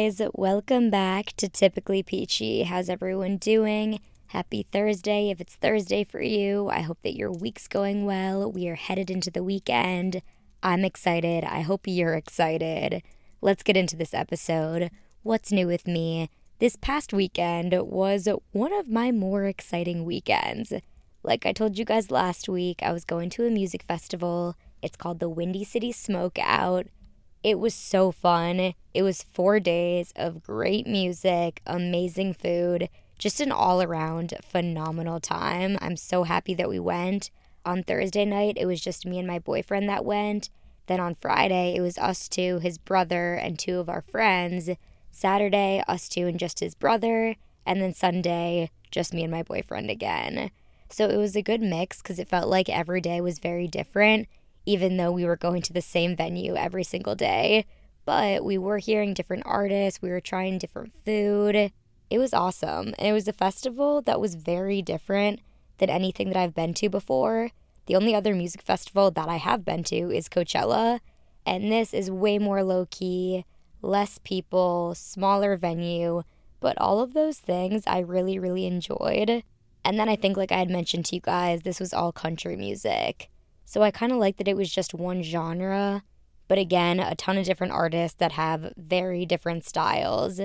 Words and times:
guys. 0.00 0.22
Welcome 0.32 0.88
back 0.88 1.34
to 1.36 1.46
Typically 1.46 2.02
Peachy. 2.02 2.62
How's 2.62 2.88
everyone 2.88 3.36
doing? 3.36 4.00
Happy 4.28 4.62
Thursday 4.62 5.28
if 5.28 5.42
it's 5.42 5.56
Thursday 5.56 6.04
for 6.04 6.22
you. 6.22 6.70
I 6.70 6.80
hope 6.80 6.98
that 7.02 7.16
your 7.16 7.30
week's 7.30 7.68
going 7.68 8.06
well. 8.06 8.50
We 8.50 8.66
are 8.68 8.76
headed 8.76 9.10
into 9.10 9.30
the 9.30 9.42
weekend. 9.42 10.22
I'm 10.62 10.86
excited. 10.86 11.44
I 11.44 11.60
hope 11.60 11.82
you're 11.84 12.14
excited. 12.14 13.02
Let's 13.42 13.62
get 13.62 13.76
into 13.76 13.94
this 13.94 14.14
episode. 14.14 14.90
What's 15.22 15.52
new 15.52 15.66
with 15.66 15.86
me? 15.86 16.30
This 16.60 16.76
past 16.76 17.12
weekend 17.12 17.74
was 17.74 18.26
one 18.52 18.72
of 18.72 18.88
my 18.88 19.12
more 19.12 19.44
exciting 19.44 20.06
weekends. 20.06 20.72
Like 21.22 21.44
I 21.44 21.52
told 21.52 21.76
you 21.76 21.84
guys 21.84 22.10
last 22.10 22.48
week, 22.48 22.78
I 22.82 22.92
was 22.92 23.04
going 23.04 23.28
to 23.30 23.46
a 23.46 23.50
music 23.50 23.82
festival. 23.82 24.56
It's 24.80 24.96
called 24.96 25.20
the 25.20 25.28
Windy 25.28 25.64
City 25.64 25.92
Smoke 25.92 26.38
Out. 26.40 26.86
It 27.42 27.58
was 27.58 27.74
so 27.74 28.12
fun. 28.12 28.74
It 28.92 29.02
was 29.02 29.22
four 29.22 29.60
days 29.60 30.12
of 30.14 30.42
great 30.42 30.86
music, 30.86 31.62
amazing 31.66 32.34
food, 32.34 32.90
just 33.18 33.40
an 33.40 33.50
all 33.50 33.82
around 33.82 34.34
phenomenal 34.42 35.20
time. 35.20 35.78
I'm 35.80 35.96
so 35.96 36.24
happy 36.24 36.54
that 36.54 36.68
we 36.68 36.78
went. 36.78 37.30
On 37.64 37.82
Thursday 37.82 38.24
night, 38.24 38.56
it 38.58 38.66
was 38.66 38.80
just 38.80 39.06
me 39.06 39.18
and 39.18 39.26
my 39.26 39.38
boyfriend 39.38 39.88
that 39.88 40.04
went. 40.04 40.50
Then 40.86 41.00
on 41.00 41.14
Friday, 41.14 41.74
it 41.76 41.80
was 41.80 41.96
us 41.98 42.28
two, 42.28 42.58
his 42.58 42.76
brother, 42.76 43.34
and 43.34 43.58
two 43.58 43.78
of 43.78 43.88
our 43.88 44.02
friends. 44.02 44.68
Saturday, 45.10 45.82
us 45.88 46.08
two 46.08 46.26
and 46.26 46.38
just 46.38 46.60
his 46.60 46.74
brother. 46.74 47.36
And 47.64 47.80
then 47.80 47.94
Sunday, 47.94 48.70
just 48.90 49.14
me 49.14 49.22
and 49.22 49.30
my 49.30 49.42
boyfriend 49.42 49.90
again. 49.90 50.50
So 50.90 51.08
it 51.08 51.16
was 51.16 51.36
a 51.36 51.42
good 51.42 51.62
mix 51.62 52.02
because 52.02 52.18
it 52.18 52.28
felt 52.28 52.48
like 52.48 52.68
every 52.68 53.00
day 53.00 53.20
was 53.20 53.38
very 53.38 53.68
different, 53.68 54.28
even 54.66 54.96
though 54.96 55.12
we 55.12 55.24
were 55.24 55.36
going 55.36 55.62
to 55.62 55.72
the 55.72 55.82
same 55.82 56.16
venue 56.16 56.54
every 56.54 56.84
single 56.84 57.14
day. 57.14 57.66
But 58.04 58.44
we 58.44 58.58
were 58.58 58.78
hearing 58.78 59.14
different 59.14 59.44
artists, 59.46 60.02
we 60.02 60.10
were 60.10 60.20
trying 60.20 60.58
different 60.58 60.92
food. 61.04 61.72
It 62.10 62.18
was 62.18 62.34
awesome. 62.34 62.94
And 62.98 63.08
it 63.08 63.12
was 63.12 63.28
a 63.28 63.32
festival 63.32 64.02
that 64.02 64.20
was 64.20 64.34
very 64.34 64.82
different 64.82 65.40
than 65.78 65.90
anything 65.90 66.28
that 66.28 66.36
I've 66.36 66.54
been 66.54 66.74
to 66.74 66.88
before. 66.88 67.50
The 67.86 67.96
only 67.96 68.14
other 68.14 68.34
music 68.34 68.62
festival 68.62 69.10
that 69.10 69.28
I 69.28 69.36
have 69.36 69.64
been 69.64 69.82
to 69.84 70.10
is 70.10 70.28
Coachella, 70.28 71.00
and 71.44 71.72
this 71.72 71.92
is 71.92 72.10
way 72.10 72.38
more 72.38 72.62
low 72.62 72.86
key, 72.90 73.44
less 73.82 74.18
people, 74.22 74.94
smaller 74.94 75.56
venue, 75.56 76.22
but 76.60 76.78
all 76.78 77.00
of 77.00 77.14
those 77.14 77.38
things 77.38 77.82
I 77.86 78.00
really, 78.00 78.38
really 78.38 78.66
enjoyed. 78.66 79.42
And 79.84 79.98
then 79.98 80.08
I 80.08 80.16
think, 80.16 80.36
like 80.36 80.52
I 80.52 80.58
had 80.58 80.70
mentioned 80.70 81.06
to 81.06 81.16
you 81.16 81.20
guys, 81.20 81.62
this 81.62 81.80
was 81.80 81.94
all 81.94 82.12
country 82.12 82.54
music. 82.54 83.30
So 83.70 83.82
I 83.82 83.92
kind 83.92 84.10
of 84.10 84.18
like 84.18 84.36
that 84.38 84.48
it 84.48 84.56
was 84.56 84.68
just 84.68 84.94
one 84.94 85.22
genre, 85.22 86.02
but 86.48 86.58
again, 86.58 86.98
a 86.98 87.14
ton 87.14 87.38
of 87.38 87.44
different 87.44 87.72
artists 87.72 88.16
that 88.18 88.32
have 88.32 88.72
very 88.76 89.24
different 89.24 89.64
styles. 89.64 90.40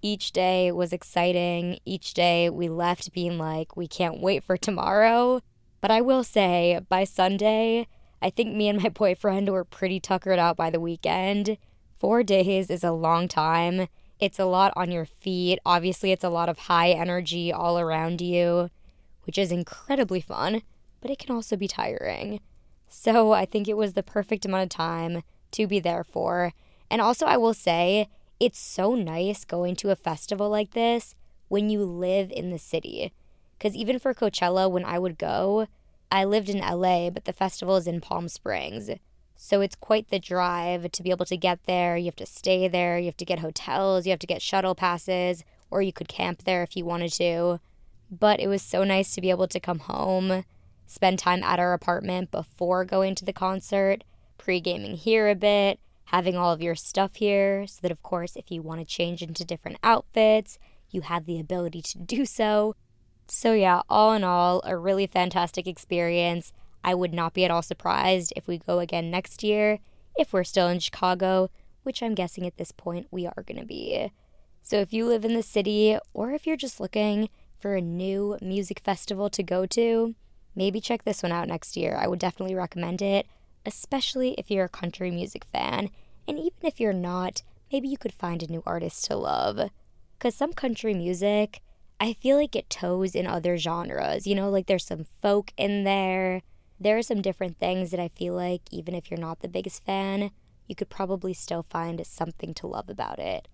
Each 0.00 0.32
day 0.32 0.72
was 0.72 0.90
exciting. 0.90 1.78
Each 1.84 2.14
day 2.14 2.48
we 2.48 2.70
left 2.70 3.12
being 3.12 3.36
like, 3.36 3.76
we 3.76 3.86
can't 3.86 4.22
wait 4.22 4.42
for 4.42 4.56
tomorrow. 4.56 5.42
But 5.82 5.90
I 5.90 6.00
will 6.00 6.24
say, 6.24 6.80
by 6.88 7.04
Sunday, 7.04 7.86
I 8.22 8.30
think 8.30 8.56
me 8.56 8.70
and 8.70 8.82
my 8.82 8.88
boyfriend 9.02 9.50
were 9.50 9.66
pretty 9.66 10.00
tuckered 10.00 10.38
out 10.38 10.56
by 10.56 10.70
the 10.70 10.80
weekend. 10.80 11.58
Four 11.98 12.22
days 12.22 12.70
is 12.70 12.82
a 12.82 12.92
long 12.92 13.28
time. 13.28 13.88
It's 14.18 14.38
a 14.38 14.46
lot 14.46 14.72
on 14.74 14.90
your 14.90 15.04
feet. 15.04 15.58
Obviously, 15.66 16.12
it's 16.12 16.24
a 16.24 16.30
lot 16.30 16.48
of 16.48 16.60
high 16.60 16.92
energy 16.92 17.52
all 17.52 17.78
around 17.78 18.22
you, 18.22 18.70
which 19.24 19.36
is 19.36 19.52
incredibly 19.52 20.22
fun, 20.22 20.62
but 21.02 21.10
it 21.10 21.18
can 21.18 21.34
also 21.36 21.56
be 21.56 21.68
tiring. 21.68 22.40
So 22.90 23.32
I 23.32 23.46
think 23.46 23.68
it 23.68 23.76
was 23.76 23.94
the 23.94 24.02
perfect 24.02 24.44
amount 24.44 24.64
of 24.64 24.68
time 24.68 25.22
to 25.52 25.66
be 25.66 25.80
there 25.80 26.04
for. 26.04 26.52
And 26.90 27.00
also, 27.00 27.24
I 27.24 27.36
will 27.36 27.54
say, 27.54 28.08
it's 28.40 28.58
so 28.58 28.94
nice 28.94 29.44
going 29.44 29.76
to 29.76 29.90
a 29.90 29.96
festival 29.96 30.50
like 30.50 30.72
this 30.72 31.14
when 31.48 31.70
you 31.70 31.84
live 31.84 32.30
in 32.32 32.50
the 32.50 32.58
city. 32.58 33.12
Because 33.56 33.76
even 33.76 33.98
for 33.98 34.12
Coachella, 34.12 34.70
when 34.70 34.84
I 34.84 34.98
would 34.98 35.18
go, 35.18 35.68
I 36.10 36.24
lived 36.24 36.48
in 36.48 36.58
LA, 36.58 37.10
but 37.10 37.26
the 37.26 37.32
festival 37.32 37.76
is 37.76 37.86
in 37.86 38.00
Palm 38.00 38.28
Springs. 38.28 38.90
So 39.36 39.60
it's 39.60 39.76
quite 39.76 40.08
the 40.08 40.18
drive 40.18 40.90
to 40.90 41.02
be 41.02 41.10
able 41.10 41.26
to 41.26 41.36
get 41.36 41.64
there. 41.66 41.96
You 41.96 42.06
have 42.06 42.16
to 42.16 42.26
stay 42.26 42.66
there, 42.66 42.98
you 42.98 43.06
have 43.06 43.16
to 43.18 43.24
get 43.24 43.38
hotels, 43.38 44.04
you 44.04 44.10
have 44.10 44.18
to 44.18 44.26
get 44.26 44.42
shuttle 44.42 44.74
passes, 44.74 45.44
or 45.70 45.80
you 45.80 45.92
could 45.92 46.08
camp 46.08 46.42
there 46.44 46.62
if 46.62 46.76
you 46.76 46.84
wanted 46.84 47.12
to. 47.12 47.60
But 48.10 48.40
it 48.40 48.48
was 48.48 48.62
so 48.62 48.82
nice 48.82 49.14
to 49.14 49.20
be 49.20 49.30
able 49.30 49.48
to 49.48 49.60
come 49.60 49.78
home, 49.78 50.44
spend 50.90 51.20
time 51.20 51.42
at 51.44 51.60
our 51.60 51.72
apartment 51.72 52.32
before 52.32 52.84
going 52.84 53.14
to 53.14 53.24
the 53.24 53.32
concert, 53.32 54.02
pre 54.38 54.60
gaming 54.60 54.96
here 54.96 55.28
a 55.28 55.36
bit, 55.36 55.78
having 56.06 56.36
all 56.36 56.52
of 56.52 56.60
your 56.60 56.74
stuff 56.74 57.14
here, 57.14 57.64
so 57.68 57.78
that, 57.82 57.92
of 57.92 58.02
course, 58.02 58.34
if 58.34 58.50
you 58.50 58.60
want 58.60 58.80
to 58.80 58.84
change 58.84 59.22
into 59.22 59.44
different 59.44 59.78
outfits, 59.84 60.58
you 60.90 61.02
have 61.02 61.26
the 61.26 61.38
ability 61.38 61.80
to 61.80 61.98
do 61.98 62.24
so. 62.26 62.74
So, 63.28 63.52
yeah, 63.52 63.82
all 63.88 64.12
in 64.14 64.24
all, 64.24 64.60
a 64.64 64.76
really 64.76 65.06
fantastic 65.06 65.68
experience. 65.68 66.52
I 66.82 66.94
would 66.94 67.14
not 67.14 67.34
be 67.34 67.44
at 67.44 67.52
all 67.52 67.62
surprised 67.62 68.32
if 68.34 68.48
we 68.48 68.58
go 68.58 68.80
again 68.80 69.10
next 69.10 69.44
year, 69.44 69.78
if 70.16 70.32
we're 70.32 70.42
still 70.42 70.66
in 70.66 70.80
Chicago, 70.80 71.50
which 71.84 72.02
I'm 72.02 72.16
guessing 72.16 72.44
at 72.46 72.56
this 72.56 72.72
point 72.72 73.06
we 73.12 73.26
are 73.26 73.44
going 73.46 73.60
to 73.60 73.66
be. 73.66 74.10
So, 74.62 74.78
if 74.78 74.92
you 74.92 75.06
live 75.06 75.24
in 75.24 75.34
the 75.34 75.42
city, 75.44 75.96
or 76.12 76.32
if 76.32 76.48
you're 76.48 76.56
just 76.56 76.80
looking 76.80 77.28
for 77.60 77.76
a 77.76 77.80
new 77.80 78.36
music 78.42 78.80
festival 78.84 79.30
to 79.30 79.44
go 79.44 79.66
to, 79.66 80.16
maybe 80.54 80.80
check 80.80 81.04
this 81.04 81.22
one 81.22 81.32
out 81.32 81.48
next 81.48 81.76
year. 81.76 81.96
I 82.00 82.06
would 82.06 82.18
definitely 82.18 82.54
recommend 82.54 83.02
it, 83.02 83.26
especially 83.64 84.34
if 84.38 84.50
you're 84.50 84.64
a 84.64 84.68
country 84.68 85.10
music 85.10 85.44
fan. 85.44 85.90
And 86.26 86.38
even 86.38 86.58
if 86.62 86.80
you're 86.80 86.92
not, 86.92 87.42
maybe 87.72 87.88
you 87.88 87.98
could 87.98 88.12
find 88.12 88.42
a 88.42 88.50
new 88.50 88.62
artist 88.66 89.04
to 89.06 89.16
love. 89.16 89.70
Because 90.18 90.34
some 90.34 90.52
country 90.52 90.94
music, 90.94 91.60
I 91.98 92.12
feel 92.14 92.36
like 92.36 92.56
it 92.56 92.70
toes 92.70 93.14
in 93.14 93.26
other 93.26 93.56
genres. 93.56 94.26
You 94.26 94.34
know, 94.34 94.50
like 94.50 94.66
there's 94.66 94.86
some 94.86 95.06
folk 95.20 95.52
in 95.56 95.84
there. 95.84 96.42
There 96.78 96.96
are 96.96 97.02
some 97.02 97.20
different 97.20 97.58
things 97.58 97.90
that 97.90 98.00
I 98.00 98.08
feel 98.08 98.34
like, 98.34 98.62
even 98.70 98.94
if 98.94 99.10
you're 99.10 99.20
not 99.20 99.40
the 99.40 99.48
biggest 99.48 99.84
fan, 99.84 100.30
you 100.66 100.74
could 100.74 100.88
probably 100.88 101.34
still 101.34 101.62
find 101.62 102.04
something 102.06 102.54
to 102.54 102.66
love 102.66 102.88
about 102.88 103.18
it. 103.18 103.48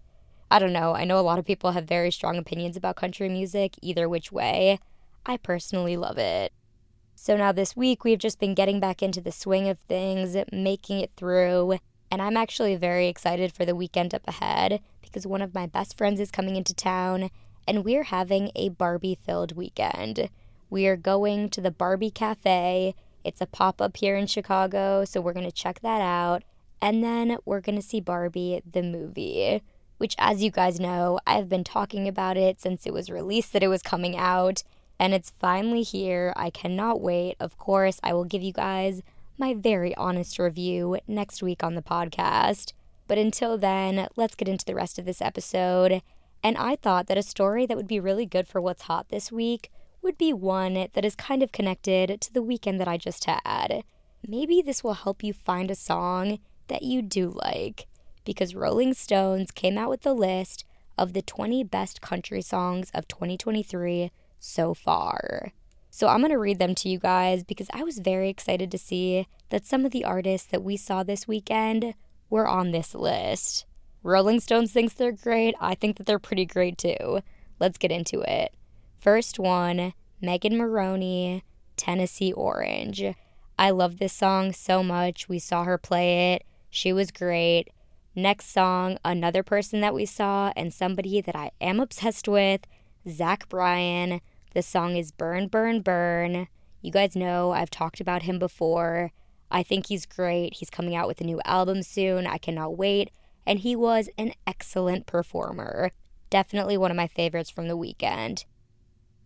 I 0.50 0.60
don't 0.60 0.72
know. 0.72 0.94
I 0.94 1.04
know 1.04 1.18
a 1.18 1.22
lot 1.22 1.40
of 1.40 1.44
people 1.44 1.72
have 1.72 1.86
very 1.86 2.12
strong 2.12 2.36
opinions 2.36 2.76
about 2.76 2.94
country 2.94 3.28
music, 3.28 3.74
either 3.82 4.08
which 4.08 4.30
way. 4.30 4.78
I 5.24 5.38
personally 5.38 5.96
love 5.96 6.18
it. 6.18 6.52
So 7.19 7.34
now 7.34 7.50
this 7.50 7.75
week, 7.75 8.04
we've 8.04 8.19
just 8.19 8.38
been 8.38 8.54
getting 8.54 8.78
back 8.78 9.03
into 9.03 9.22
the 9.22 9.32
swing 9.32 9.71
of 9.71 9.78
things, 9.78 10.37
making 10.53 11.00
it 11.00 11.10
through, 11.16 11.78
and 12.10 12.21
I'm 12.21 12.37
actually 12.37 12.77
very 12.77 13.09
excited 13.09 13.54
for 13.54 13.65
the 13.65 13.75
weekend 13.75 14.15
up 14.15 14.28
ahead 14.28 14.81
because 15.00 15.26
one 15.26 15.41
of 15.41 15.55
my 15.55 15.66
best 15.66 15.97
friends 15.97 16.21
is 16.21 16.31
coming 16.31 16.56
into 16.56 16.75
town 16.75 17.31
and 17.66 17.84
we're 17.84 18.05
having 18.05 18.53
a 18.55 18.69
Barbie 18.69 19.19
filled 19.21 19.56
weekend. 19.56 20.28
We 20.69 20.87
are 20.87 20.97
going 20.97 21.49
to 21.50 21.62
the 21.62 21.71
Barbie 21.71 22.10
Cafe. 22.10 22.94
It's 23.25 23.41
a 23.41 23.47
pop 23.47 23.81
up 23.81 23.97
here 23.97 24.15
in 24.15 24.26
Chicago, 24.26 25.06
so 25.06 25.22
we're 25.22 25.32
going 25.32 25.50
to 25.50 25.50
check 25.50 25.81
that 25.81 26.03
out. 26.03 26.44
And 26.82 27.03
then 27.03 27.38
we're 27.47 27.62
going 27.62 27.81
to 27.81 27.82
see 27.82 28.00
Barbie 28.00 28.60
the 28.71 28.82
movie, 28.82 29.62
which, 29.97 30.15
as 30.19 30.43
you 30.43 30.50
guys 30.50 30.78
know, 30.78 31.19
I've 31.26 31.49
been 31.49 31.65
talking 31.65 32.06
about 32.06 32.37
it 32.37 32.60
since 32.60 32.87
it 32.87 32.93
was 32.93 33.09
released 33.09 33.55
that 33.55 33.62
it 33.62 33.69
was 33.69 33.82
coming 33.82 34.19
out. 34.19 34.62
And 34.98 35.12
it's 35.12 35.30
finally 35.30 35.82
here. 35.82 36.32
I 36.36 36.50
cannot 36.50 37.00
wait. 37.00 37.36
Of 37.38 37.58
course, 37.58 38.00
I 38.02 38.12
will 38.14 38.24
give 38.24 38.42
you 38.42 38.52
guys 38.52 39.02
my 39.38 39.54
very 39.54 39.94
honest 39.96 40.38
review 40.38 40.98
next 41.06 41.42
week 41.42 41.62
on 41.62 41.74
the 41.74 41.82
podcast. 41.82 42.72
But 43.06 43.18
until 43.18 43.58
then, 43.58 44.08
let's 44.16 44.34
get 44.34 44.48
into 44.48 44.64
the 44.64 44.74
rest 44.74 44.98
of 44.98 45.04
this 45.04 45.20
episode. 45.20 46.02
And 46.42 46.56
I 46.56 46.76
thought 46.76 47.06
that 47.08 47.18
a 47.18 47.22
story 47.22 47.66
that 47.66 47.76
would 47.76 47.86
be 47.86 48.00
really 48.00 48.26
good 48.26 48.48
for 48.48 48.60
what's 48.60 48.82
hot 48.82 49.08
this 49.08 49.30
week 49.30 49.70
would 50.02 50.16
be 50.16 50.32
one 50.32 50.88
that 50.93 51.04
is 51.04 51.14
kind 51.14 51.42
of 51.42 51.52
connected 51.52 52.20
to 52.20 52.32
the 52.32 52.42
weekend 52.42 52.81
that 52.81 52.88
I 52.88 52.96
just 52.96 53.25
had. 53.25 53.82
Maybe 54.26 54.62
this 54.62 54.82
will 54.82 54.94
help 54.94 55.22
you 55.22 55.32
find 55.32 55.70
a 55.70 55.75
song 55.75 56.38
that 56.69 56.82
you 56.82 57.02
do 57.02 57.31
like, 57.31 57.87
because 58.25 58.54
Rolling 58.54 58.94
Stones 58.94 59.50
came 59.50 59.76
out 59.76 59.90
with 59.90 60.02
the 60.02 60.14
list 60.14 60.64
of 60.99 61.12
the 61.12 61.22
20 61.22 61.64
best 61.64 62.00
country 62.00 62.40
songs 62.40 62.90
of 62.94 63.06
2023 63.08 64.10
so 64.38 64.75
far. 64.75 65.53
So 65.91 66.09
I'm 66.09 66.21
going 66.21 66.31
to 66.31 66.38
read 66.38 66.59
them 66.59 66.75
to 66.77 66.88
you 66.88 66.99
guys 66.99 67.43
because 67.43 67.69
I 67.73 67.83
was 67.83 67.99
very 67.99 68.29
excited 68.29 68.71
to 68.71 68.79
see 68.79 69.27
that 69.50 69.65
some 69.65 69.85
of 69.85 69.93
the 69.93 70.05
artists 70.05 70.47
that 70.49 70.62
we 70.62 70.77
saw 70.77 71.03
this 71.03 71.27
weekend 71.27 71.94
were 72.29 72.47
on 72.47 72.71
this 72.71 72.94
list. 72.94 73.65
Rolling 74.03 74.41
Stones 74.41 74.73
thinks 74.73 74.94
they're 74.94 75.12
great. 75.12 75.55
I 75.61 75.75
think 75.75 75.97
that 75.97 76.06
they're 76.06 76.19
pretty 76.19 76.44
great 76.44 76.79
too. 76.79 77.23
Let's 77.59 77.79
get 77.79 77.91
into 77.91 78.21
it. 78.21 78.53
First 78.99 79.38
one 79.38 79.94
Megan 80.21 80.56
Moroney, 80.56 81.44
Tennessee 81.77 82.33
Orange. 82.33 83.05
I 83.59 83.71
love 83.71 83.99
this 83.99 84.12
song 84.12 84.53
so 84.53 84.83
much. 84.83 85.29
We 85.29 85.38
saw 85.38 85.65
her 85.65 85.79
play 85.79 86.35
it, 86.35 86.44
she 86.71 86.93
was 86.93 87.11
great. 87.11 87.69
Next 88.15 88.50
song, 88.50 88.99
another 89.05 89.43
person 89.43 89.81
that 89.81 89.94
we 89.94 90.06
saw 90.06 90.53
and 90.56 90.73
somebody 90.73 91.21
that 91.21 91.37
I 91.37 91.50
am 91.61 91.81
obsessed 91.81 92.29
with, 92.29 92.62
Zach 93.08 93.49
Bryan. 93.49 94.20
The 94.55 94.62
song 94.62 94.97
is 94.97 95.12
Burn, 95.12 95.49
Burn, 95.49 95.81
Burn. 95.81 96.49
You 96.82 96.91
guys 96.91 97.14
know 97.17 97.53
I've 97.53 97.70
talked 97.70 98.00
about 98.00 98.23
him 98.23 98.38
before. 98.38 99.12
I 99.50 99.62
think 99.62 99.87
he's 99.87 100.06
great. 100.06 100.55
He's 100.55 100.70
coming 100.70 100.94
out 100.97 101.06
with 101.08 101.20
a 101.20 101.25
new 101.25 101.41
album 101.44 101.82
soon. 101.82 102.26
I 102.26 102.38
cannot 102.38 102.76
wait. 102.76 103.11
and 103.47 103.61
he 103.61 103.76
was 103.76 104.11
an 104.19 104.32
excellent 104.47 105.06
performer. 105.06 105.93
Definitely 106.31 106.76
one 106.76 106.91
of 106.91 106.97
my 106.97 107.06
favorites 107.06 107.49
from 107.50 107.69
the 107.69 107.76
weekend. 107.76 108.44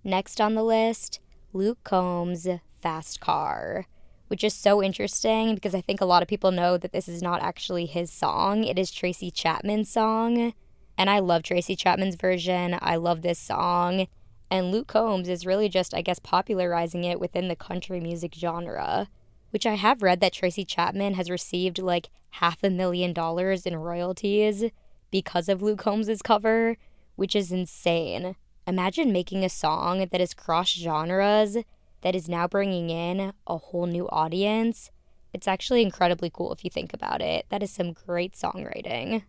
Next 0.05 0.41
on 0.41 0.55
the 0.55 0.63
list, 0.63 1.21
Luke 1.53 1.79
Combs' 1.85 2.47
Fast 2.81 3.21
Car, 3.21 3.87
which 4.29 4.45
is 4.45 4.55
so 4.55 4.83
interesting 4.83 5.55
because 5.55 5.75
I 5.75 5.81
think 5.81 6.01
a 6.01 6.07
lot 6.07 6.23
of 6.23 6.29
people 6.29 6.51
know 6.53 6.77
that 6.77 6.93
this 6.93 7.09
is 7.09 7.23
not 7.23 7.43
actually 7.43 7.87
his 7.87 8.13
song. 8.13 8.65
It 8.65 8.79
is 8.79 8.91
Tracy 8.91 9.31
Chapman's 9.31 9.91
song. 9.91 10.53
And 11.01 11.09
I 11.09 11.21
love 11.21 11.43
Tracy 11.43 11.77
Chapman's 11.77 12.17
version. 12.17 12.77
I 12.83 12.97
love 12.97 13.23
this 13.23 13.39
song. 13.39 14.07
And 14.51 14.71
Luke 14.71 14.89
Combs 14.89 15.31
is 15.31 15.47
really 15.47 15.71
just, 15.71 15.95
I 15.95 16.03
guess, 16.03 16.19
popularizing 16.19 17.05
it 17.05 17.19
within 17.19 17.49
the 17.49 17.57
country 17.57 18.01
music 18.01 18.35
genre, 18.35 19.09
which 19.49 19.65
I 19.65 19.77
have 19.77 20.03
read 20.03 20.21
that 20.21 20.35
Tracy 20.35 20.63
Chapman 20.63 21.15
has 21.15 21.31
received 21.31 21.79
like 21.79 22.11
half 22.33 22.63
a 22.63 22.69
million 22.69 23.15
dollars 23.15 23.65
in 23.65 23.77
royalties 23.77 24.65
because 25.11 25.49
of 25.49 25.63
Luke 25.63 25.79
Combs' 25.79 26.21
cover, 26.21 26.77
which 27.17 27.35
is 27.35 27.51
insane. 27.51 28.37
Imagine 28.67 29.11
making 29.11 29.43
a 29.43 29.49
song 29.49 30.07
that 30.13 30.21
is 30.21 30.35
cross 30.35 30.69
genres, 30.69 31.57
that 32.03 32.15
is 32.15 32.29
now 32.29 32.47
bringing 32.47 32.91
in 32.91 33.33
a 33.47 33.57
whole 33.57 33.87
new 33.87 34.07
audience. 34.11 34.91
It's 35.33 35.49
actually 35.49 35.81
incredibly 35.81 36.29
cool 36.29 36.53
if 36.53 36.63
you 36.63 36.69
think 36.69 36.93
about 36.93 37.23
it. 37.23 37.47
That 37.49 37.63
is 37.63 37.71
some 37.71 37.95
great 37.95 38.35
songwriting. 38.35 39.23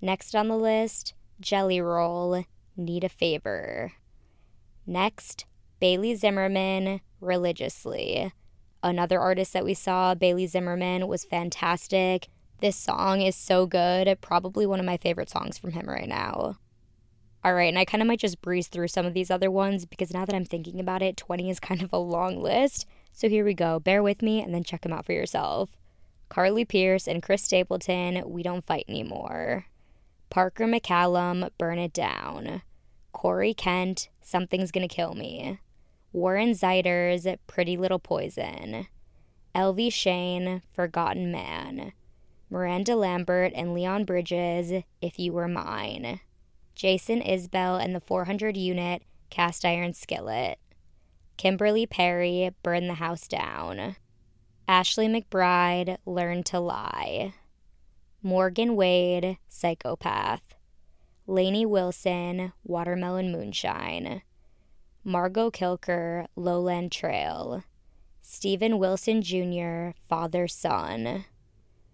Next 0.00 0.34
on 0.34 0.48
the 0.48 0.56
list, 0.56 1.14
Jelly 1.40 1.80
Roll, 1.80 2.44
Need 2.76 3.04
a 3.04 3.08
Favor. 3.08 3.92
Next, 4.86 5.44
Bailey 5.80 6.14
Zimmerman, 6.14 7.00
Religiously. 7.20 8.32
Another 8.82 9.18
artist 9.18 9.52
that 9.52 9.64
we 9.64 9.74
saw, 9.74 10.14
Bailey 10.14 10.46
Zimmerman, 10.46 11.08
was 11.08 11.24
fantastic. 11.24 12.28
This 12.60 12.76
song 12.76 13.22
is 13.22 13.34
so 13.34 13.66
good, 13.66 14.18
probably 14.20 14.66
one 14.66 14.80
of 14.80 14.86
my 14.86 14.96
favorite 14.96 15.30
songs 15.30 15.58
from 15.58 15.72
him 15.72 15.88
right 15.88 16.08
now. 16.08 16.58
All 17.44 17.54
right, 17.54 17.68
and 17.68 17.78
I 17.78 17.84
kind 17.84 18.02
of 18.02 18.08
might 18.08 18.20
just 18.20 18.40
breeze 18.40 18.68
through 18.68 18.88
some 18.88 19.06
of 19.06 19.14
these 19.14 19.30
other 19.30 19.50
ones 19.50 19.86
because 19.86 20.12
now 20.12 20.24
that 20.24 20.34
I'm 20.34 20.44
thinking 20.44 20.80
about 20.80 21.02
it, 21.02 21.16
20 21.16 21.50
is 21.50 21.60
kind 21.60 21.82
of 21.82 21.92
a 21.92 21.98
long 21.98 22.40
list. 22.42 22.86
So 23.12 23.28
here 23.28 23.44
we 23.44 23.54
go. 23.54 23.78
Bear 23.78 24.02
with 24.02 24.22
me 24.22 24.42
and 24.42 24.52
then 24.52 24.64
check 24.64 24.82
them 24.82 24.92
out 24.92 25.06
for 25.06 25.12
yourself. 25.12 25.70
Carly 26.28 26.64
Pearce 26.64 27.06
and 27.06 27.22
Chris 27.22 27.42
Stapleton, 27.42 28.22
We 28.26 28.42
Don't 28.42 28.66
Fight 28.66 28.84
Anymore. 28.88 29.66
Parker 30.30 30.66
McCollum, 30.66 31.50
Burn 31.58 31.78
It 31.78 31.92
Down. 31.92 32.62
Corey 33.12 33.54
Kent, 33.54 34.10
Something's 34.20 34.70
Gonna 34.70 34.88
Kill 34.88 35.14
Me. 35.14 35.58
Warren 36.12 36.50
Zeiders, 36.50 37.36
Pretty 37.46 37.76
Little 37.76 37.98
Poison. 37.98 38.86
Elvie 39.54 39.92
Shane, 39.92 40.62
Forgotten 40.70 41.32
Man. 41.32 41.92
Miranda 42.50 42.94
Lambert 42.94 43.52
and 43.54 43.74
Leon 43.74 44.04
Bridges, 44.04 44.84
If 45.00 45.18
You 45.18 45.32
Were 45.32 45.48
Mine. 45.48 46.20
Jason 46.74 47.20
Isbell 47.20 47.82
and 47.82 47.94
the 47.94 48.00
400 48.00 48.56
Unit, 48.56 49.02
Cast 49.30 49.64
Iron 49.64 49.92
Skillet. 49.94 50.58
Kimberly 51.36 51.86
Perry, 51.86 52.50
Burn 52.62 52.86
the 52.86 52.94
House 52.94 53.26
Down. 53.26 53.96
Ashley 54.66 55.08
McBryde, 55.08 55.96
Learn 56.06 56.42
to 56.44 56.60
Lie. 56.60 57.32
Morgan 58.22 58.74
Wade, 58.74 59.38
Psychopath. 59.48 60.56
Lainey 61.28 61.64
Wilson, 61.64 62.52
Watermelon 62.64 63.30
Moonshine. 63.30 64.22
Margo 65.04 65.52
Cilker, 65.52 66.26
Lowland 66.34 66.90
Trail. 66.90 67.62
Stephen 68.20 68.80
Wilson 68.80 69.22
Jr., 69.22 69.90
Father 70.08 70.48
Son. 70.48 71.26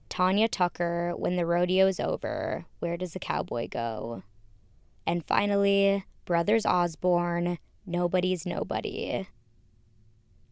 Tanya 0.08 0.48
Tucker, 0.48 1.12
When 1.14 1.36
the 1.36 1.44
Rodeo's 1.44 2.00
Over, 2.00 2.64
Where 2.78 2.96
Does 2.96 3.12
the 3.12 3.18
Cowboy 3.18 3.68
Go? 3.68 4.22
And 5.06 5.26
finally, 5.26 6.06
Brothers 6.24 6.64
Osborne, 6.64 7.58
Nobody's 7.84 8.46
Nobody. 8.46 9.28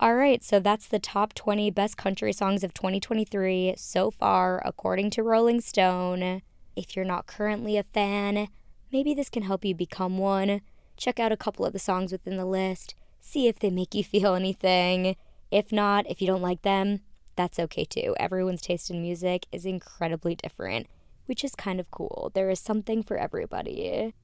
All 0.02 0.16
right, 0.16 0.42
so 0.42 0.58
that's 0.58 0.88
the 0.88 0.98
top 0.98 1.32
20 1.32 1.70
best 1.70 1.96
country 1.96 2.32
songs 2.32 2.64
of 2.64 2.74
2023 2.74 3.74
so 3.76 4.10
far, 4.10 4.60
according 4.64 5.10
to 5.10 5.22
Rolling 5.22 5.60
Stone. 5.60 6.42
If 6.74 6.96
you're 6.96 7.04
not 7.04 7.28
currently 7.28 7.76
a 7.76 7.84
fan, 7.84 8.48
maybe 8.90 9.14
this 9.14 9.28
can 9.28 9.44
help 9.44 9.64
you 9.64 9.76
become 9.76 10.18
one. 10.18 10.60
Check 10.96 11.20
out 11.20 11.30
a 11.30 11.36
couple 11.36 11.64
of 11.64 11.72
the 11.72 11.78
songs 11.78 12.10
within 12.10 12.36
the 12.36 12.44
list, 12.44 12.96
see 13.20 13.46
if 13.46 13.60
they 13.60 13.70
make 13.70 13.94
you 13.94 14.02
feel 14.12 14.34
anything. 14.34 15.14
If 15.52 15.70
not, 15.70 16.10
if 16.10 16.20
you 16.20 16.26
don't 16.26 16.42
like 16.42 16.62
them, 16.62 17.02
that's 17.36 17.60
okay 17.60 17.84
too. 17.84 18.16
Everyone's 18.18 18.60
taste 18.60 18.90
in 18.90 19.02
music 19.02 19.46
is 19.52 19.64
incredibly 19.64 20.34
different, 20.34 20.88
which 21.26 21.44
is 21.44 21.54
kind 21.54 21.78
of 21.78 21.92
cool. 21.92 22.32
There 22.34 22.50
is 22.50 22.58
something 22.58 23.04
for 23.04 23.18
everybody. 23.18 24.14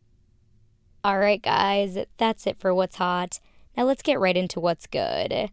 All 1.05 1.21
right, 1.21 1.41
guys, 1.41 1.97
that's 2.17 2.49
it 2.49 2.59
for 2.59 2.75
what's 2.75 2.97
hot. 2.97 3.39
Now 3.77 3.85
let's 3.85 4.03
get 4.03 4.19
right 4.19 4.37
into 4.37 4.59
what's 4.59 4.89
good. 4.89 5.53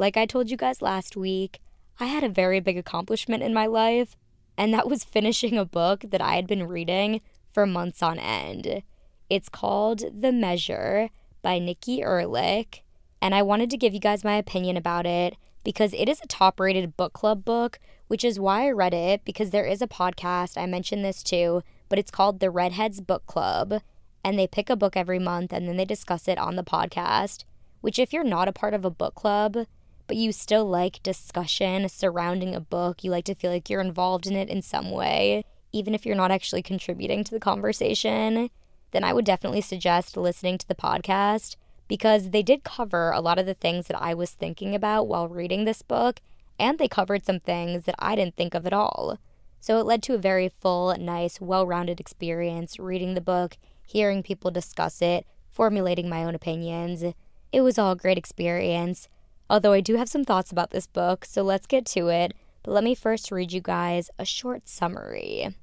Like 0.00 0.16
I 0.16 0.24
told 0.24 0.50
you 0.50 0.56
guys 0.56 0.80
last 0.80 1.14
week, 1.14 1.60
I 1.98 2.06
had 2.06 2.24
a 2.24 2.28
very 2.30 2.58
big 2.58 2.78
accomplishment 2.78 3.42
in 3.42 3.52
my 3.52 3.66
life, 3.66 4.16
and 4.56 4.72
that 4.72 4.88
was 4.88 5.04
finishing 5.16 5.58
a 5.58 5.66
book 5.66 6.06
that 6.08 6.22
I 6.22 6.36
had 6.36 6.46
been 6.46 6.66
reading 6.66 7.20
for 7.52 7.66
months 7.66 8.02
on 8.02 8.18
end. 8.18 8.82
It's 9.28 9.50
called 9.50 10.22
The 10.22 10.32
Measure 10.32 11.10
by 11.42 11.58
Nikki 11.58 12.00
Erlick, 12.00 12.80
and 13.20 13.34
I 13.34 13.42
wanted 13.42 13.68
to 13.68 13.76
give 13.76 13.92
you 13.92 14.00
guys 14.00 14.24
my 14.24 14.36
opinion 14.36 14.78
about 14.78 15.04
it 15.04 15.36
because 15.64 15.92
it 15.92 16.08
is 16.08 16.22
a 16.22 16.26
top 16.26 16.58
rated 16.58 16.96
book 16.96 17.12
club 17.12 17.44
book, 17.44 17.78
which 18.08 18.24
is 18.24 18.40
why 18.40 18.68
I 18.68 18.70
read 18.70 18.94
it 18.94 19.22
because 19.26 19.50
there 19.50 19.66
is 19.66 19.82
a 19.82 19.86
podcast, 19.86 20.56
I 20.56 20.64
mentioned 20.64 21.04
this 21.04 21.22
too, 21.22 21.62
but 21.90 21.98
it's 21.98 22.10
called 22.10 22.40
The 22.40 22.50
Redheads 22.50 23.02
Book 23.02 23.26
Club, 23.26 23.82
and 24.24 24.38
they 24.38 24.46
pick 24.46 24.70
a 24.70 24.76
book 24.76 24.96
every 24.96 25.18
month 25.18 25.52
and 25.52 25.68
then 25.68 25.76
they 25.76 25.84
discuss 25.84 26.26
it 26.26 26.38
on 26.38 26.56
the 26.56 26.64
podcast. 26.64 27.44
Which, 27.82 27.98
if 27.98 28.14
you're 28.14 28.24
not 28.24 28.48
a 28.48 28.52
part 28.52 28.72
of 28.72 28.84
a 28.86 28.90
book 28.90 29.14
club, 29.14 29.66
but 30.10 30.16
you 30.16 30.32
still 30.32 30.64
like 30.64 31.00
discussion 31.04 31.88
surrounding 31.88 32.52
a 32.52 32.60
book. 32.60 33.04
You 33.04 33.12
like 33.12 33.26
to 33.26 33.34
feel 33.36 33.52
like 33.52 33.70
you're 33.70 33.80
involved 33.80 34.26
in 34.26 34.34
it 34.34 34.48
in 34.48 34.60
some 34.60 34.90
way, 34.90 35.44
even 35.70 35.94
if 35.94 36.04
you're 36.04 36.16
not 36.16 36.32
actually 36.32 36.62
contributing 36.62 37.22
to 37.22 37.30
the 37.30 37.38
conversation. 37.38 38.50
Then 38.90 39.04
I 39.04 39.12
would 39.12 39.24
definitely 39.24 39.60
suggest 39.60 40.16
listening 40.16 40.58
to 40.58 40.66
the 40.66 40.74
podcast 40.74 41.54
because 41.86 42.30
they 42.30 42.42
did 42.42 42.64
cover 42.64 43.12
a 43.12 43.20
lot 43.20 43.38
of 43.38 43.46
the 43.46 43.54
things 43.54 43.86
that 43.86 44.02
I 44.02 44.14
was 44.14 44.32
thinking 44.32 44.74
about 44.74 45.06
while 45.06 45.28
reading 45.28 45.64
this 45.64 45.80
book, 45.80 46.18
and 46.58 46.76
they 46.76 46.88
covered 46.88 47.24
some 47.24 47.38
things 47.38 47.84
that 47.84 47.94
I 48.00 48.16
didn't 48.16 48.34
think 48.34 48.54
of 48.54 48.66
at 48.66 48.72
all. 48.72 49.16
So 49.60 49.78
it 49.78 49.86
led 49.86 50.02
to 50.02 50.14
a 50.14 50.18
very 50.18 50.48
full, 50.48 50.92
nice, 50.98 51.40
well 51.40 51.68
rounded 51.68 52.00
experience 52.00 52.80
reading 52.80 53.14
the 53.14 53.20
book, 53.20 53.58
hearing 53.86 54.24
people 54.24 54.50
discuss 54.50 55.02
it, 55.02 55.24
formulating 55.52 56.08
my 56.08 56.24
own 56.24 56.34
opinions. 56.34 57.04
It 57.52 57.60
was 57.60 57.78
all 57.78 57.92
a 57.92 57.96
great 57.96 58.18
experience. 58.18 59.06
Although 59.50 59.72
I 59.72 59.80
do 59.80 59.96
have 59.96 60.08
some 60.08 60.24
thoughts 60.24 60.52
about 60.52 60.70
this 60.70 60.86
book, 60.86 61.24
so 61.24 61.42
let's 61.42 61.66
get 61.66 61.84
to 61.86 62.06
it. 62.06 62.34
But 62.62 62.70
let 62.70 62.84
me 62.84 62.94
first 62.94 63.32
read 63.32 63.50
you 63.50 63.60
guys 63.60 64.08
a 64.16 64.24
short 64.24 64.68
summary. 64.68 65.56